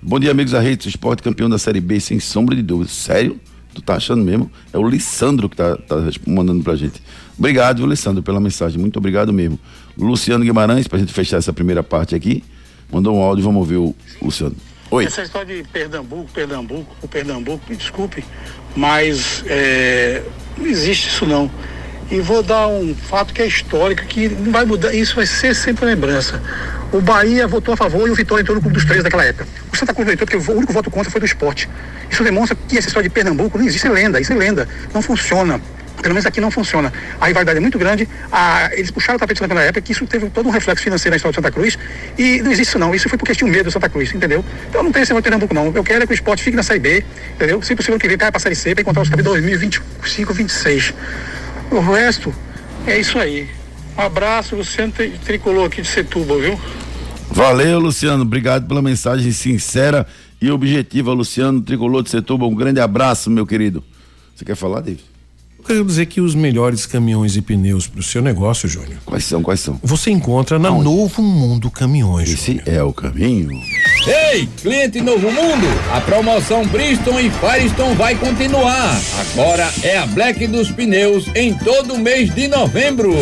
[0.00, 2.90] Bom dia, amigos da Rede Esporte, campeão da Série B, sem sombra de dúvida.
[2.90, 3.38] Sério?
[3.74, 4.50] Tu tá achando mesmo?
[4.72, 7.02] É o Lissandro que tá, tá mandando pra gente.
[7.38, 8.80] Obrigado, Lissandro, pela mensagem.
[8.80, 9.58] Muito obrigado mesmo.
[9.98, 12.42] Luciano Guimarães, pra gente fechar essa primeira parte aqui,
[12.90, 14.56] mandou um áudio, vamos ouvir o Luciano.
[14.90, 15.04] Oi.
[15.04, 18.24] Essa história de Pernambuco, Pernambuco, o Pernambuco, me desculpe,
[18.76, 20.22] mas é,
[20.56, 21.50] não existe isso não.
[22.10, 25.54] E vou dar um fato que é histórico, que não vai mudar, isso vai ser
[25.56, 26.40] sempre lembrança.
[26.92, 29.48] O Bahia votou a favor e o Vitória entrou no clube dos três daquela época.
[29.72, 31.68] O Santa Cruz não entrou porque o único voto contra foi do esporte.
[32.08, 34.68] Isso demonstra que essa história de Pernambuco não existe, é lenda, isso é lenda.
[34.94, 35.60] Não funciona.
[36.06, 36.92] Pelo menos aqui não funciona.
[37.20, 38.08] A rivalidade é muito grande.
[38.30, 41.16] A- eles puxaram o tapete naquela época, que isso teve todo um reflexo financeiro na
[41.16, 41.76] história de Santa Cruz.
[42.16, 42.94] E não existe isso não.
[42.94, 44.44] Isso foi porque tinha medo do Santa Cruz, entendeu?
[44.70, 45.72] Então não tem esse Pernambuco não.
[45.74, 47.60] Eu quero é que o esporte fique na Série B, entendeu?
[47.60, 50.94] Se possível que vem para a Série C, para encontrar os cabos 2025, 26.
[51.72, 52.32] O resto
[52.86, 53.48] é isso aí.
[53.98, 56.60] Um abraço, Luciano Tri- Tricolor aqui de Setúbal, viu?
[57.32, 58.22] Valeu, Luciano.
[58.22, 60.06] Obrigado pela mensagem sincera
[60.40, 62.48] e objetiva, Luciano, tricolor de Setúbal.
[62.48, 63.82] Um grande abraço, meu querido.
[64.36, 65.02] Você quer falar, David?
[65.68, 69.24] Eu quero dizer que os melhores caminhões e pneus para o seu negócio, Júnior, Quais
[69.24, 69.42] são?
[69.42, 69.80] Quais são?
[69.82, 72.30] você encontra na Novo Mundo Caminhões.
[72.32, 73.50] Esse é o caminho.
[74.06, 78.96] Ei, cliente Novo Mundo, a promoção Bristol e Firestone vai continuar.
[79.32, 83.12] Agora é a Black dos Pneus em todo o mês de novembro.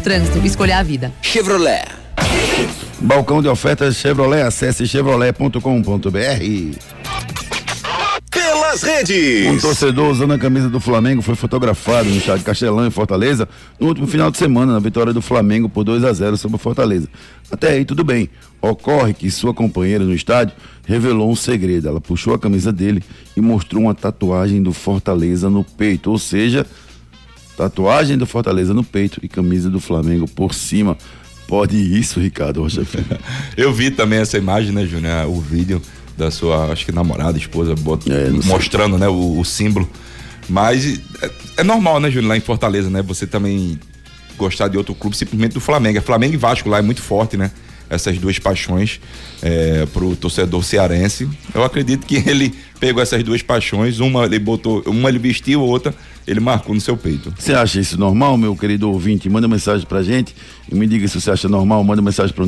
[0.00, 1.12] trânsito, escolha a vida.
[1.22, 1.84] Chevrolet.
[3.00, 5.58] Balcão de ofertas Chevrolet, acesse chevrolet.com.br.
[8.30, 9.62] Pelas Um redes.
[9.62, 13.48] torcedor usando a camisa do Flamengo foi fotografado no estádio Castelão, em Fortaleza,
[13.80, 16.58] no último final de semana, na vitória do Flamengo por 2 a 0 sobre o
[16.58, 17.08] Fortaleza.
[17.50, 18.28] Até aí tudo bem.
[18.60, 20.54] Ocorre que sua companheira no estádio
[20.86, 21.88] revelou um segredo.
[21.88, 23.02] Ela puxou a camisa dele
[23.36, 26.10] e mostrou uma tatuagem do Fortaleza no peito.
[26.10, 26.66] Ou seja,
[27.58, 30.96] tatuagem do Fortaleza no peito e camisa do Flamengo por cima.
[31.48, 33.04] Pode isso, Ricardo Rocha Filho?
[33.56, 35.26] Eu vi também essa imagem, né, Júnior?
[35.28, 35.82] O vídeo
[36.16, 38.40] da sua, acho que namorada, esposa, bot- É, sei.
[38.44, 39.88] mostrando, né, o, o símbolo.
[40.48, 43.02] Mas é, é normal, né, Júnior, lá em Fortaleza, né?
[43.02, 43.78] Você também
[44.36, 45.98] gostar de outro clube, simplesmente do Flamengo.
[45.98, 47.50] É Flamengo e Vasco lá é muito forte, né?
[47.90, 49.00] Essas duas paixões
[49.42, 51.28] é, pro torcedor cearense.
[51.54, 55.94] Eu acredito que ele pegou essas duas paixões, uma ele botou, uma ele vestiu, outra
[56.28, 57.32] ele marcou no seu peito.
[57.38, 59.30] Você acha isso normal, meu querido ouvinte?
[59.30, 60.36] Manda mensagem pra gente
[60.70, 61.82] e me diga se você acha normal.
[61.82, 62.44] Manda mensagem pro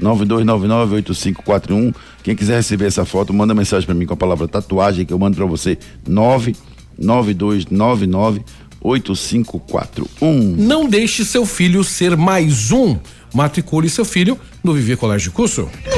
[0.00, 1.94] 992998541.
[2.22, 5.18] Quem quiser receber essa foto, manda mensagem pra mim com a palavra tatuagem que eu
[5.18, 5.76] mando pra você.
[6.08, 8.42] 99299
[8.80, 10.56] 8541.
[10.56, 12.96] Não deixe seu filho ser mais um.
[13.34, 15.68] Matricule seu filho no Viver Colégio de Curso.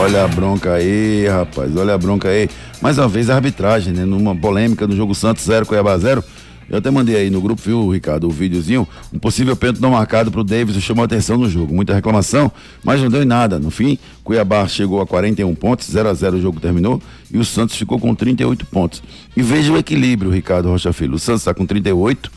[0.02, 1.78] Olha a bronca aí, rapaz.
[1.78, 2.50] Olha a bronca aí.
[2.82, 4.04] Mais uma vez a arbitragem, né?
[4.04, 6.24] Numa polêmica no jogo Santos 0 Cuiabá 0.
[6.72, 8.88] Eu até mandei aí no grupo, viu, Ricardo, o videozinho.
[9.14, 11.74] Um possível pênalti não marcado pro Davis chamou atenção no jogo.
[11.74, 12.50] Muita reclamação,
[12.82, 13.60] mas não deu em nada.
[13.60, 17.44] No fim, Cuiabá chegou a 41 pontos, 0 a 0 o jogo terminou e o
[17.44, 19.04] Santos ficou com 38 pontos.
[19.36, 21.16] E veja o equilíbrio, Ricardo Rocha Filho.
[21.16, 22.32] O Santos está com 38,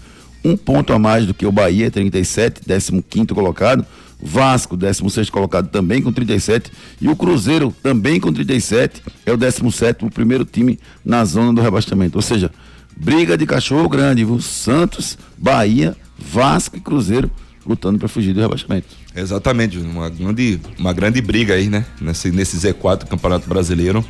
[0.45, 2.61] um ponto a mais do que o Bahia, 37,
[3.09, 3.87] 15 colocado.
[4.21, 6.73] Vasco, 16 colocado também com 37.
[7.01, 9.01] E o Cruzeiro também com 37.
[9.25, 12.17] É o 17, o primeiro time na zona do rebaixamento.
[12.17, 12.51] Ou seja,
[12.97, 14.41] briga de cachorro grande, viu?
[14.41, 17.31] Santos, Bahia, Vasco e Cruzeiro
[17.67, 18.89] lutando para fugir do rebaixamento.
[19.15, 21.85] Exatamente, uma grande, uma grande briga aí, né?
[22.01, 24.05] Nesse, nesse Z4 do Campeonato Brasileiro.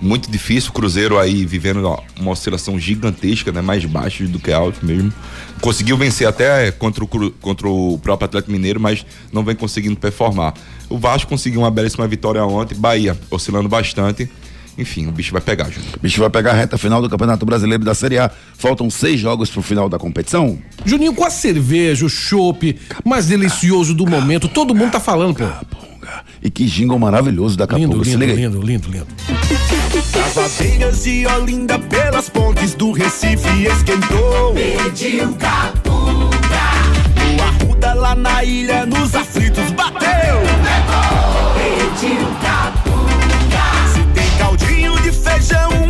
[0.00, 3.60] Muito difícil, o Cruzeiro aí vivendo ó, uma oscilação gigantesca, né?
[3.60, 5.12] Mais baixo do que alto mesmo.
[5.60, 10.54] Conseguiu vencer até contra o, contra o próprio Atlético Mineiro, mas não vem conseguindo performar.
[10.88, 14.28] O Vasco conseguiu uma belíssima vitória ontem, Bahia oscilando bastante.
[14.76, 15.94] Enfim, o bicho vai pegar, Júnior.
[15.96, 18.30] O bicho vai pegar a reta final do Campeonato Brasileiro da Série A.
[18.56, 20.58] Faltam seis jogos pro final da competição.
[20.84, 25.46] Juninho, com a cerveja, o chopp mais delicioso do momento, todo mundo tá falando, pô.
[26.42, 28.02] E que jingle maravilhoso da Capunga.
[28.02, 29.06] Lindo, lindo, lindo, lindo, lindo.
[30.26, 34.54] As aveias de Olinda pelas pontes do Recife esquentou.
[34.54, 36.32] Pediu capunga.
[37.38, 40.61] O Arruda lá na ilha nos aflitos bateu.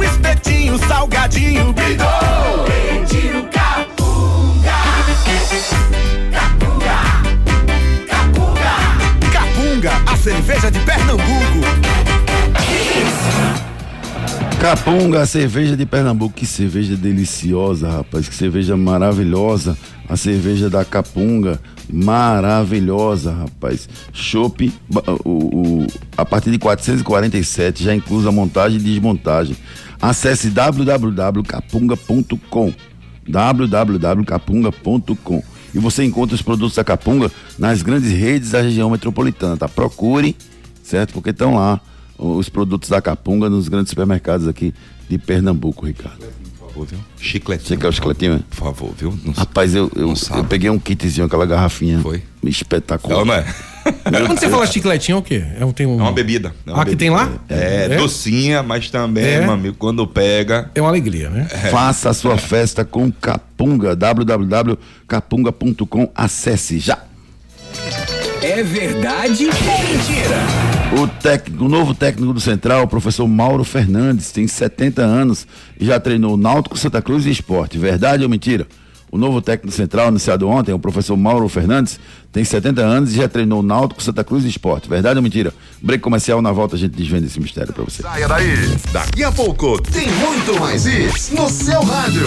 [0.02, 1.72] Um espetinho, salgadinho.
[1.74, 4.72] Pediu capunga.
[6.32, 6.98] Capunga.
[8.08, 8.64] Capunga.
[9.32, 11.60] Capunga, a cerveja de Pernambuco.
[14.60, 16.34] Capunga, a cerveja de Pernambuco.
[16.34, 18.28] Que cerveja deliciosa, rapaz.
[18.28, 19.76] Que cerveja maravilhosa.
[20.08, 21.60] A cerveja da Capunga.
[21.92, 23.88] Maravilhosa, rapaz.
[24.12, 24.72] Chopp,
[25.24, 29.56] o, o- a partir de 447, já inclusa a montagem e desmontagem.
[30.00, 32.72] Acesse www.capunga.com
[33.28, 35.42] www.capunga.com
[35.74, 39.66] e você encontra os produtos da Capunga nas grandes redes da região metropolitana, tá?
[39.68, 40.36] Procure,
[40.82, 41.12] certo?
[41.14, 41.80] Porque estão lá
[42.18, 44.74] os produtos da Capunga nos grandes supermercados aqui
[45.08, 46.24] de Pernambuco, Ricardo.
[46.72, 46.98] Favor, viu?
[47.20, 47.68] Chiclete.
[47.68, 48.34] Você quer o chicletinho?
[48.34, 48.38] é?
[48.48, 49.14] Por favor, viu?
[49.22, 52.00] Não, Rapaz, eu, eu, eu peguei um kitzinho, aquela garrafinha.
[52.00, 52.22] Foi?
[52.42, 53.18] Espetacular.
[53.18, 53.44] Não, não é?
[54.26, 55.44] Quando você fala chicletinho, é o quê?
[55.58, 55.98] É, um, tem um...
[55.98, 56.54] É uma bebida.
[56.66, 57.30] É uma ah, que tem lá?
[57.48, 59.40] É, docinha, mas também, É?
[59.42, 60.70] meu amigo, quando pega.
[60.74, 61.44] É uma alegria, né?
[61.70, 66.10] Faça a sua festa com Capunga, www.capunga.com.
[66.14, 66.98] Acesse já.
[68.40, 70.71] É verdade ou mentira?
[71.00, 75.46] O, técnico, o novo técnico do Central, o professor Mauro Fernandes, tem 70 anos
[75.80, 77.78] e já treinou Náutico, Santa Cruz e Esporte.
[77.78, 78.66] Verdade ou mentira?
[79.10, 81.98] O novo técnico do Central, anunciado ontem, o professor Mauro Fernandes,
[82.30, 84.88] tem 70 anos e já treinou Náutico, Santa Cruz e Esporte.
[84.88, 85.52] Verdade ou mentira?
[85.82, 88.02] Break comercial, na volta a gente desvenda esse mistério pra você.
[88.02, 88.54] Saia daí.
[88.92, 92.26] Daqui a pouco tem muito mais isso no seu rádio.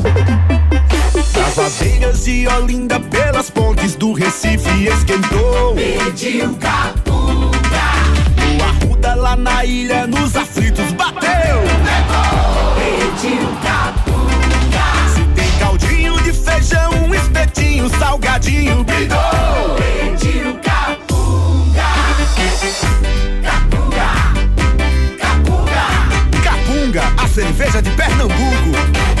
[1.33, 5.75] Das aveiras de Olinda pelas pontes do Recife esquentou.
[5.75, 7.51] Pediu capunga.
[8.47, 11.61] O Arruda lá na ilha nos aflitos bateu.
[12.75, 14.85] Pediu capunga.
[15.13, 19.17] Se tem caldinho de feijão, um espetinho, salgadinho, bidou.
[19.77, 21.83] Pediu capunga.
[23.43, 24.09] Capunga.
[25.19, 25.83] Capunga.
[26.43, 29.20] Capunga, a cerveja de Pernambuco.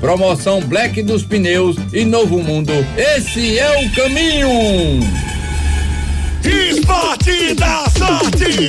[0.00, 2.72] Promoção Black dos Pneus e Novo Mundo.
[2.96, 5.00] Esse é o caminho.
[6.44, 8.68] Esporte da sorte!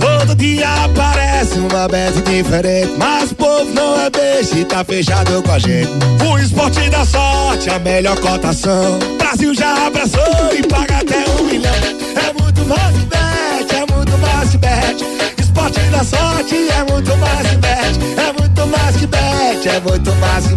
[0.00, 5.42] Todo dia aparece uma bet diferente, mas o povo não é beijo e tá fechado
[5.42, 5.90] com a gente.
[6.26, 8.98] O esporte da sorte, a melhor cotação.
[9.18, 11.74] Brasil já abraçou e paga até um milhão.
[11.74, 12.94] É muito mais
[13.66, 15.42] que é muito mais que.
[15.42, 19.06] Esporte da sorte é muito mais que é muito mais que
[19.68, 20.56] é muito mais que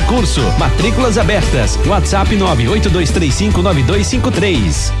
[0.07, 0.41] Curso.
[0.57, 1.77] Matrículas abertas.
[1.85, 5.00] WhatsApp 982359253.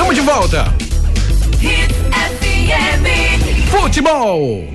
[0.00, 0.64] Tamo de volta.
[3.70, 4.66] Futebol.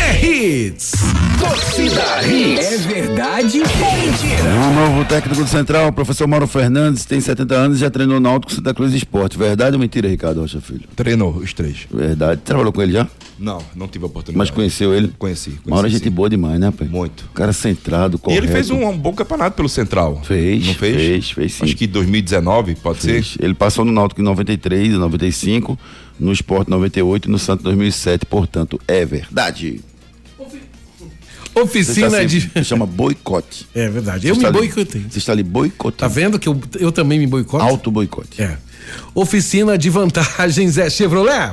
[0.00, 0.92] É hits.
[1.38, 2.66] Torcida Hits.
[2.66, 4.42] É verdade ou mentira?
[4.68, 8.18] O novo técnico do Central, o professor Mauro Fernandes, tem 70 anos e já treinou
[8.18, 9.36] Náutico Santa Cruz Esporte.
[9.36, 10.82] Verdade ou mentira, Ricardo Rocha Filho?
[10.96, 11.86] Treinou os três.
[11.92, 12.40] Verdade.
[12.44, 13.06] Trabalhou com ele já?
[13.38, 14.38] Não, não tive a oportunidade.
[14.38, 15.12] Mas conheceu ele?
[15.18, 15.50] Conheci.
[15.50, 16.10] conheci Mauro é gente sim.
[16.10, 16.88] boa demais, né, pai?
[16.88, 17.28] Muito.
[17.34, 18.44] Cara centrado, E correto.
[18.44, 20.22] ele fez um, um bom campeonato pelo Central.
[20.24, 20.96] Fez, Não fez?
[20.96, 21.64] fez, fez sim.
[21.64, 23.32] Acho que 2019, pode Fez.
[23.34, 23.44] ser?
[23.44, 25.78] Ele passou no Náutico em 93 e 95,
[26.18, 29.80] no Esporte 98 e no Santos 2007, portanto, é verdade.
[31.56, 32.40] Oficina Você está de.
[32.40, 33.66] se- chama boicote.
[33.74, 34.26] É verdade.
[34.28, 35.06] Você Eu me boicotei.
[35.10, 35.96] Você está ali boicotando.
[35.98, 37.64] Tá vendo que eu, eu também me boicoto?
[37.64, 38.42] Auto boicote.
[38.42, 38.58] É.
[39.14, 41.52] Oficina de vantagens é Chevrolet.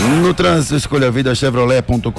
[0.00, 2.10] No trânsito, escolha a vida chevrolet.com.br.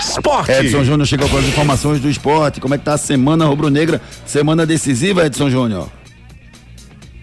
[0.00, 0.52] Esporte.
[0.52, 2.60] Edson Júnior chegou com as informações do esporte.
[2.60, 4.00] Como é que tá a semana rubro-negra?
[4.24, 5.90] Semana decisiva, Edson Júnior.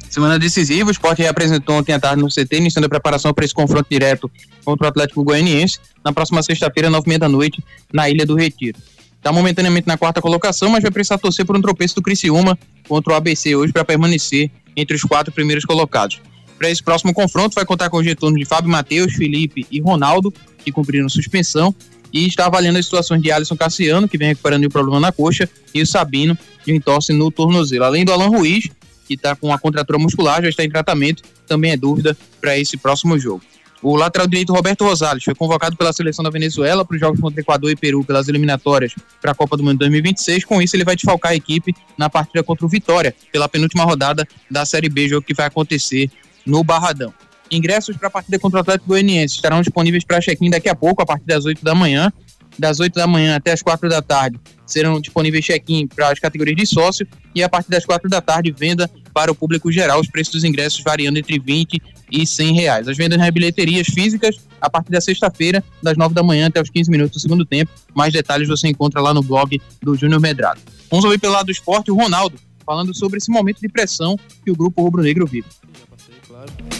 [0.09, 3.53] Semana decisiva, o Sport reapresentou ontem à tarde no CT, iniciando a preparação para esse
[3.53, 4.29] confronto direto
[4.65, 7.63] contra o Atlético Goianiense, na próxima sexta-feira, nove e meia da noite,
[7.93, 8.79] na Ilha do Retiro.
[9.15, 12.57] Está momentaneamente na quarta colocação, mas vai precisar torcer por um tropeço do Criciúma
[12.87, 16.19] contra o ABC hoje para permanecer entre os quatro primeiros colocados.
[16.59, 20.33] Para esse próximo confronto, vai contar com o retorno de Fábio Matheus, Felipe e Ronaldo,
[20.57, 21.73] que cumpriram suspensão,
[22.11, 25.49] e está avaliando as situações de Alisson Cassiano, que vem recuperando o problema na coxa,
[25.73, 27.85] e o Sabino, de um entorse no tornozelo.
[27.85, 28.67] Além do Alan Ruiz,
[29.07, 32.75] que está com a contratura muscular, já está em tratamento, também é dúvida para esse
[32.75, 33.41] próximo jogo.
[33.81, 37.39] O lateral direito Roberto Rosales foi convocado pela seleção da Venezuela para os jogos contra
[37.39, 40.43] Equador e Peru pelas eliminatórias para a Copa do Mundo 2026.
[40.43, 44.27] Com isso, ele vai desfalcar a equipe na partida contra o Vitória, pela penúltima rodada
[44.51, 46.11] da Série B, jogo que vai acontecer
[46.45, 47.13] no Barradão.
[47.51, 51.01] Ingressos para a partida contra o Atlético Goianiense estarão disponíveis para check-in daqui a pouco,
[51.01, 52.11] a partir das 8 da manhã.
[52.57, 56.57] Das 8 da manhã até as 4 da tarde serão disponíveis check-in para as categorias
[56.57, 60.09] de sócio e a partir das 4 da tarde venda para o público geral, os
[60.09, 61.81] preços dos ingressos variando entre 20
[62.11, 62.87] e 100 reais.
[62.87, 66.69] As vendas nas bilheterias físicas a partir da sexta-feira, das 9 da manhã até os
[66.69, 67.71] 15 minutos do segundo tempo.
[67.95, 70.59] Mais detalhes você encontra lá no blog do Júnior Medrado.
[70.89, 74.51] Vamos ouvir pelo lado do esporte o Ronaldo, falando sobre esse momento de pressão que
[74.51, 75.47] o grupo rubro-negro vive.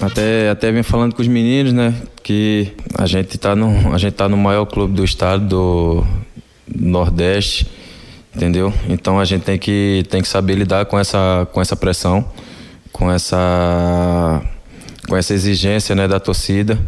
[0.02, 1.94] Até, até vim falando com os meninos, né?
[2.24, 6.08] Que a gente tá no, a gente tá no maior clube do estado do
[6.74, 7.68] Nordeste,
[8.36, 8.74] entendeu?
[8.88, 12.26] Então a gente tem que, tem que saber lidar com essa, com essa pressão,
[12.92, 14.42] com essa,
[15.08, 16.80] com essa exigência né, da torcida.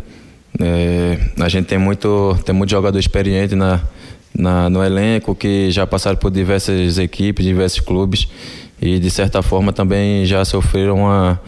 [0.60, 3.82] É, a gente tem muito, tem muito jogador experiente na,
[4.34, 8.28] na, no elenco que já passaram por diversas equipes, diversos clubes
[8.82, 11.39] e de certa forma também já sofreram uma,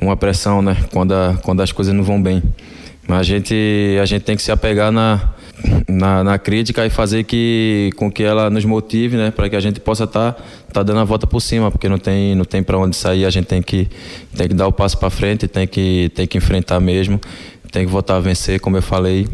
[0.00, 0.76] uma pressão, né?
[0.92, 2.42] Quando, a, quando as coisas não vão bem.
[3.06, 5.32] Mas a gente, a gente tem que se apegar na,
[5.88, 9.30] na, na crítica e fazer que, com que ela nos motive, né?
[9.30, 10.42] Para que a gente possa estar tá,
[10.72, 13.30] tá dando a volta por cima, porque não tem, não tem para onde sair, a
[13.30, 13.88] gente tem que,
[14.36, 17.18] tem que dar o passo para frente, tem que, tem que enfrentar mesmo.
[17.72, 19.28] Tem que voltar a vencer, como eu falei.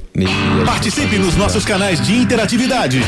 [0.66, 3.00] Participe nos nossos canais de interatividade.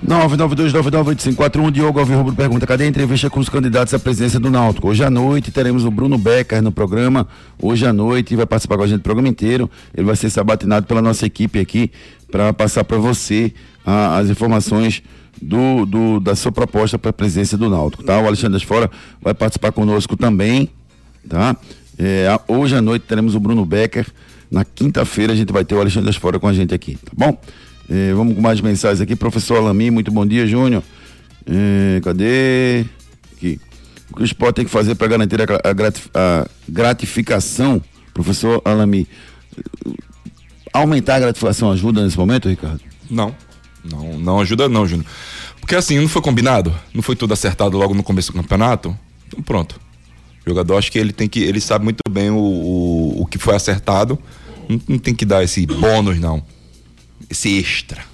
[0.07, 1.71] 992998541.
[1.71, 4.89] Diogo Alves Rubro pergunta: cadê a entrevista com os candidatos à presidência do Náutico?
[4.89, 7.27] Hoje à noite teremos o Bruno Becker no programa.
[7.61, 9.71] Hoje à noite vai participar com a gente do programa inteiro.
[9.97, 11.91] Ele vai ser sabatinado pela nossa equipe aqui
[12.31, 13.53] para passar para você
[13.85, 15.03] as informações
[15.41, 18.21] do, do- da sua proposta para a presidência do Náutico, tá?
[18.21, 18.91] O Alexandre Fora
[19.21, 20.69] vai participar conosco também,
[21.29, 21.57] tá?
[21.99, 24.07] É, hoje à noite teremos o Bruno Becker.
[24.51, 27.37] Na quinta-feira a gente vai ter o Alexandre Fora com a gente aqui, tá bom?
[27.89, 29.15] É, vamos com mais mensagens aqui.
[29.15, 30.83] Professor Alami, muito bom dia, Júnior.
[31.47, 32.85] É, cadê?
[33.37, 33.61] Aqui.
[34.11, 37.83] O que o esporte tem que fazer para garantir a, a gratificação,
[38.13, 39.09] professor Alami?
[40.73, 42.81] Aumentar a gratificação ajuda nesse momento, Ricardo?
[43.11, 43.35] Não.
[43.85, 45.07] Não, não ajuda não, Júnior.
[45.61, 46.75] Porque assim, não foi combinado?
[46.93, 48.97] Não foi tudo acertado logo no começo do campeonato?
[49.27, 49.81] Então pronto.
[50.45, 51.41] O jogador acho que ele tem que.
[51.43, 54.19] Ele sabe muito bem o, o, o que foi acertado.
[54.69, 56.43] Não, não tem que dar esse bônus, não.
[57.29, 58.14] Esse extra.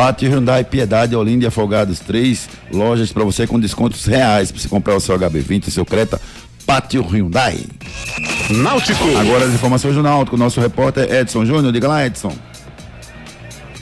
[0.00, 2.00] Pátio Hyundai, Piedade, Olinda e Afogados.
[2.00, 5.84] Três lojas para você com descontos reais para você comprar o seu HB20, o seu
[5.84, 6.18] Creta.
[6.64, 7.66] Pátio Hyundai.
[8.48, 9.04] Náutico.
[9.18, 10.38] Agora as informações do Náutico.
[10.38, 11.70] Nosso repórter Edson Júnior.
[11.70, 12.32] Diga lá, Edson.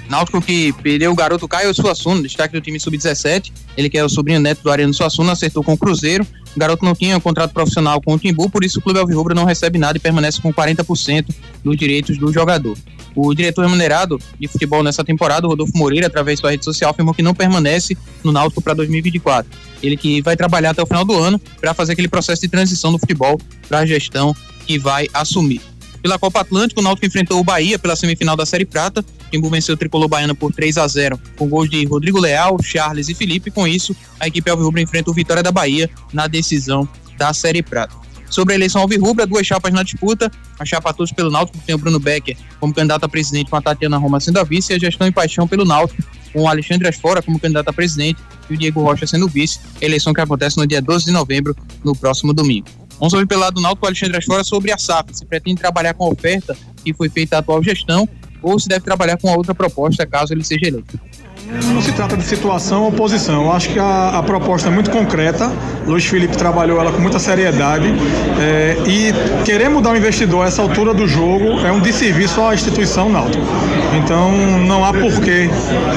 [0.09, 3.53] Náutico que perdeu o garoto Caio Suassuna, destaque do time sub-17.
[3.77, 6.27] Ele que é o sobrinho neto do Ariano Suassuna, acertou com o Cruzeiro.
[6.57, 9.35] O garoto não tinha um contrato profissional com o Timbu, por isso o Clube Alvirrubro
[9.35, 11.29] não recebe nada e permanece com 40%
[11.63, 12.77] dos direitos do jogador.
[13.15, 17.13] O diretor remunerado de futebol nessa temporada, Rodolfo Moreira, através de sua rede social, afirmou
[17.13, 19.51] que não permanece no Náutico para 2024.
[19.83, 22.91] Ele que vai trabalhar até o final do ano para fazer aquele processo de transição
[22.93, 23.39] do futebol
[23.69, 24.35] para a gestão
[24.67, 25.61] que vai assumir.
[26.03, 29.01] Pela Copa Atlântico, o Náutico enfrentou o Bahia pela semifinal da Série Prata.
[29.01, 32.57] O Timbu venceu o tricolor baiano por 3 a 0 com gols de Rodrigo Leal,
[32.63, 33.51] Charles e Felipe.
[33.51, 37.97] Com isso, a equipe Alvirrubra enfrenta o Vitória da Bahia na decisão da Série Prata.
[38.31, 40.31] Sobre a eleição Alvirrubra, duas chapas na disputa.
[40.59, 43.63] A chapa Todos pelo Náutico tem o Bruno Becker como candidato a presidente com a
[43.63, 46.89] Tatiana Roma sendo a vice e a gestão e paixão pelo Náutico com o Alexandre
[46.89, 48.21] Asfora como candidato a presidente
[48.51, 49.61] e o Diego Rocha sendo vice.
[49.81, 52.67] Eleição que acontece no dia 12 de novembro, no próximo domingo.
[52.99, 55.17] Vamos ouvir pelo lado do Náutico, Alexandre Asfora, sobre a SAF.
[55.17, 58.09] Se pretende trabalhar com a oferta que foi feita à atual gestão
[58.43, 60.99] ou se deve trabalhar com a outra proposta caso ele seja eleito.
[61.51, 63.45] Não se trata de situação ou oposição.
[63.45, 65.51] Eu acho que a, a, proposta é muito concreta.
[65.87, 67.87] Luiz Felipe trabalhou ela com muita seriedade.
[68.39, 72.53] É, e querer mudar o investidor a essa altura do jogo é um desserviço à
[72.53, 73.43] instituição náutica.
[73.97, 74.31] Então
[74.67, 75.49] não há por que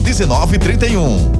[0.00, 1.32] 1931.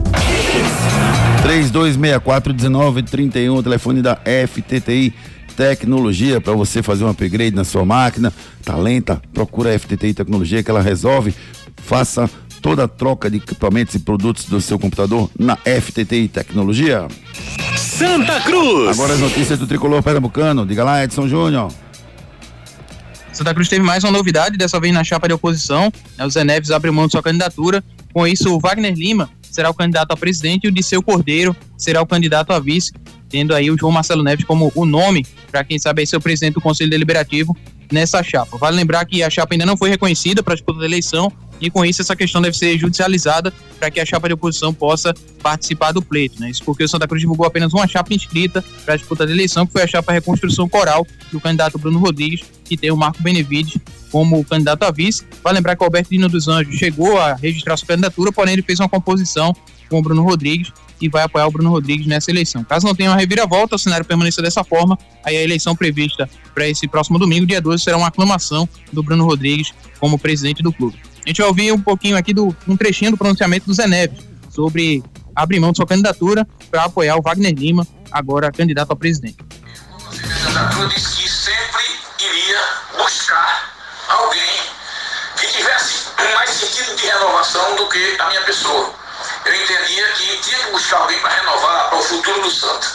[1.43, 5.15] 3264 1931, telefone da FTTI
[5.57, 8.33] Tecnologia para você fazer um upgrade na sua máquina.
[8.63, 9.23] Tá lenta?
[9.33, 11.35] Procura a FTTI Tecnologia que ela resolve.
[11.77, 12.29] Faça
[12.61, 17.07] toda a troca de equipamentos e produtos do seu computador na FTTI Tecnologia.
[17.77, 18.91] Santa Cruz.
[18.91, 20.67] Agora as notícias do tricolor pernambucano.
[20.67, 21.73] Diga lá, Edson Júnior.
[23.33, 25.93] Santa Cruz teve mais uma novidade, dessa vez na chapa de oposição.
[26.17, 27.85] Né, o Zé Neves abriu mão de sua candidatura.
[28.17, 32.01] Com isso, o Wagner Lima será o candidato a presidente e o Disseu Cordeiro será
[32.01, 32.91] o candidato a vice,
[33.29, 36.55] tendo aí o João Marcelo Neves como o nome para quem sabe ser o presidente
[36.55, 37.57] do Conselho Deliberativo
[37.91, 38.57] nessa chapa.
[38.57, 41.71] Vale lembrar que a chapa ainda não foi reconhecida para a disputa da eleição e
[41.71, 45.93] com isso essa questão deve ser judicializada para que a chapa de oposição possa participar
[45.93, 46.41] do pleito.
[46.41, 46.51] Né?
[46.51, 49.67] Isso porque o Santa Cruz divulgou apenas uma chapa inscrita para a disputa da eleição,
[49.67, 53.79] que foi a chapa Reconstrução Coral do candidato Bruno Rodrigues, que tem o Marco Benevides
[54.11, 55.25] como candidato a vice.
[55.43, 58.63] Vale lembrar que o Alberto Dino dos Anjos chegou a registrar sua candidatura, porém ele
[58.63, 59.55] fez uma composição
[59.89, 62.65] com o Bruno Rodrigues e vai apoiar o Bruno Rodrigues nessa eleição.
[62.65, 66.69] Caso não tenha uma reviravolta, o cenário permaneça dessa forma, aí a eleição prevista para
[66.69, 70.99] esse próximo domingo, dia 12, será uma aclamação do Bruno Rodrigues como presidente do clube.
[71.25, 74.21] A gente vai ouvir um pouquinho aqui do um trechinho do pronunciamento do Zé Neves
[74.51, 75.03] sobre
[75.35, 79.37] abrir mão de sua candidatura para apoiar o Wagner Lima, agora candidato a presidente.
[80.73, 81.85] Cruz disse que sempre
[82.21, 82.59] iria
[82.97, 83.75] buscar
[84.09, 84.41] alguém
[85.39, 88.95] que tivesse mais sentido de renovação do que a minha pessoa
[89.45, 92.87] eu entendia que tinha que buscar alguém para renovar para o futuro do Santa.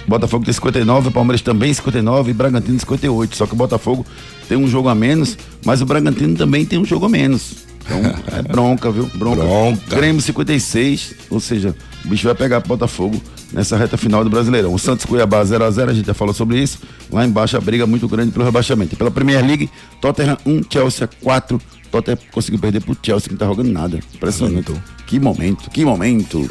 [0.07, 3.35] Botafogo tem 59, o Palmeiras também 59 e Bragantino 58.
[3.35, 4.05] Só que o Botafogo
[4.47, 7.65] tem um jogo a menos, mas o Bragantino também tem um jogo a menos.
[7.83, 8.01] Então
[8.35, 9.05] é bronca, viu?
[9.13, 9.43] Bronca.
[9.43, 9.95] Bronca.
[9.95, 13.21] Grêmio 56, ou seja, o bicho vai pegar Botafogo
[13.53, 14.73] nessa reta final do Brasileirão.
[14.73, 16.79] O Santos Cuiabá 0x0, a, gente já falou sobre isso.
[17.11, 18.95] Lá embaixo a briga muito grande pelo rebaixamento.
[18.95, 19.69] Pela Premier League,
[20.01, 21.61] Tottenham 1, Chelsea 4.
[21.95, 23.99] Tottenham conseguiu perder pro Chelsea, que não tá jogando nada.
[24.13, 24.73] Impressionante.
[25.05, 26.49] Que momento, que momento.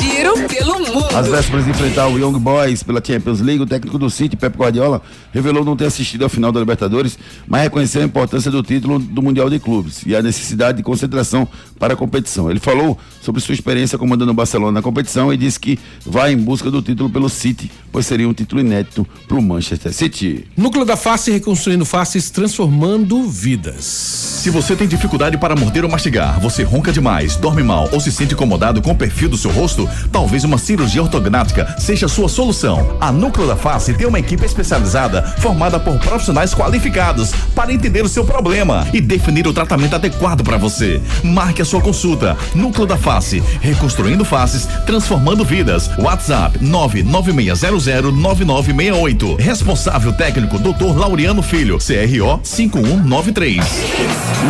[0.00, 1.16] Giro pelo mundo.
[1.16, 4.56] Às vésperas de enfrentar o Young Boys pela Champions League, o técnico do City, Pep
[4.56, 5.02] Guardiola,
[5.32, 9.20] revelou não ter assistido à final da Libertadores, mas reconheceu a importância do título do
[9.20, 11.46] Mundial de Clubes e a necessidade de concentração
[11.78, 12.50] para a competição.
[12.50, 16.38] Ele falou sobre sua experiência comandando o Barcelona na competição e disse que vai em
[16.38, 20.46] busca do título pelo City, pois seria um título inédito para o Manchester City.
[20.56, 23.84] Núcleo da Face reconstruindo faces, transformando vidas.
[23.84, 28.10] Se você tem dificuldade para morder ou mastigar, você ronca demais, dorme mal ou se
[28.10, 32.28] sente incomodado com o perfil do seu rosto, talvez uma cirurgia ortognática seja a sua
[32.28, 32.96] solução.
[33.00, 38.08] A Núcleo da Face tem uma equipe especializada formada por profissionais qualificados para entender o
[38.08, 41.00] seu problema e definir o tratamento adequado para você.
[41.22, 42.36] Marque a sua consulta.
[42.56, 45.88] Núcleo da Face, reconstruindo faces, transformando vidas.
[45.96, 49.38] WhatsApp 996009968.
[49.38, 50.98] Responsável técnico Dr.
[50.98, 53.64] Laureano Filho, CRO 5193.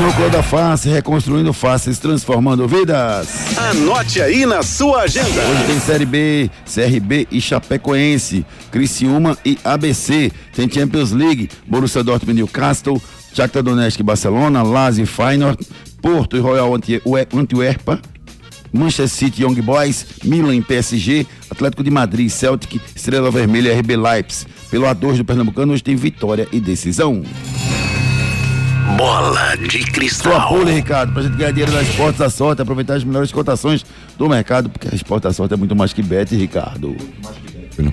[0.00, 3.28] Núcleo da Face, reconstruindo faces, transformando vidas.
[3.58, 5.28] Anote aí na sua agenda.
[5.28, 10.30] Hoje tem Série B, CRB e Chapecoense, Criciúma e ABC.
[10.54, 13.00] Tem Champions League, Borussia Dortmund e Newcastle,
[13.32, 15.58] Shakhtar Donetsk e Barcelona, Lazio e Feyenoord,
[16.00, 16.72] Porto e Royal
[17.32, 18.00] Antwerpa,
[18.72, 24.50] Manchester City Young Boys, Milan PSG, Atlético de Madrid, Celtic, Estrela Vermelha RB Leipzig.
[24.70, 27.22] Pelo A2 do Pernambucano, hoje tem vitória e decisão.
[28.96, 30.48] Bola de Sua cristal.
[30.48, 33.84] pula, Ricardo, pra gente ganhar dinheiro na Esportes da Sorte, aproveitar as melhores cotações
[34.16, 36.96] do mercado, porque a Esportes da Sorte é muito mais que bet, Ricardo.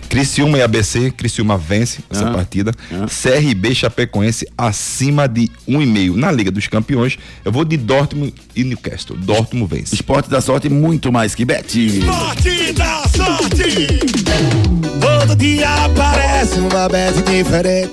[0.10, 2.32] Criciúma e ABC, Criciúma vence essa Ah.
[2.34, 2.72] partida.
[3.10, 6.16] CRB Chapecoense acima de 1,5.
[6.16, 9.18] Na Liga dos Campeões, eu vou de Dortmund e Newcastle.
[9.18, 9.95] Dortmund vence.
[9.95, 12.02] Esporte da Sorte muito mais que bet.
[12.06, 13.88] Sorte da sorte.
[15.02, 17.91] Todo dia aparece uma bet diferente.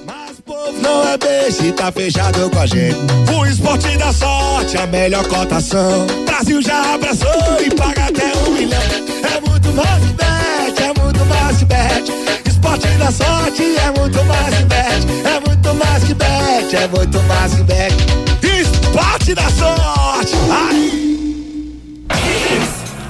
[0.82, 2.96] Não é beijo tá fechado com a gente.
[3.32, 6.06] O esporte da sorte, a melhor cotação.
[6.26, 8.80] Brasil já abraçou e paga até um milhão.
[9.22, 12.12] É muito mais bet, é muito mais que bet.
[12.46, 15.06] Esporte da sorte é muito mais bet.
[15.24, 17.94] É muito mais que bet, é muito mais que bet.
[18.42, 20.34] Esporte da sorte.
[20.50, 20.98] Ai.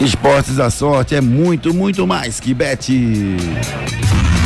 [0.00, 2.92] Esportes da Sorte é muito, muito mais que bet.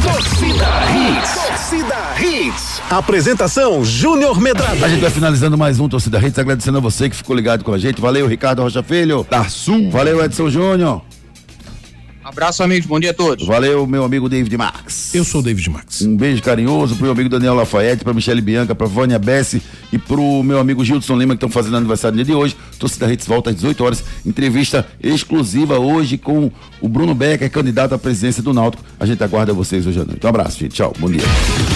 [0.03, 1.35] Torcida Hits.
[1.47, 2.83] Torcida Hits.
[2.91, 4.85] Apresentação Júnior Medrado.
[4.85, 7.73] A gente vai finalizando mais um Torcida Hits, agradecendo a você que ficou ligado com
[7.73, 8.01] a gente.
[8.01, 9.25] Valeu, Ricardo Rocha Filho.
[9.31, 9.91] Da Sul.
[9.91, 11.03] Valeu, Edson Júnior.
[12.25, 12.87] Abraço, amigos.
[12.87, 13.47] Bom dia a todos.
[13.47, 15.15] Valeu, meu amigo David Max.
[15.15, 16.03] Eu sou o David Max.
[16.03, 19.61] Um beijo carinhoso pro meu amigo Daniel Lafayette, pra Michele Bianca, pra Vânia Bessi
[19.93, 22.57] e pro meu amigo Gilson Lima, que estão fazendo aniversário no dia de hoje.
[22.79, 24.05] Torcida Hits volta às 18 horas.
[24.25, 26.51] Entrevista exclusiva hoje com
[26.81, 28.85] o Bruno Becker, candidato à presidência do Náutico.
[29.01, 30.25] A gente aguarda vocês hoje à noite.
[30.25, 30.75] Um abraço, gente.
[30.75, 30.93] Tchau.
[30.99, 31.23] Bom dia.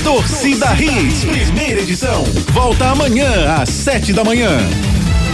[0.05, 2.23] Torcida Hits, primeira edição.
[2.53, 4.59] Volta amanhã às sete da manhã.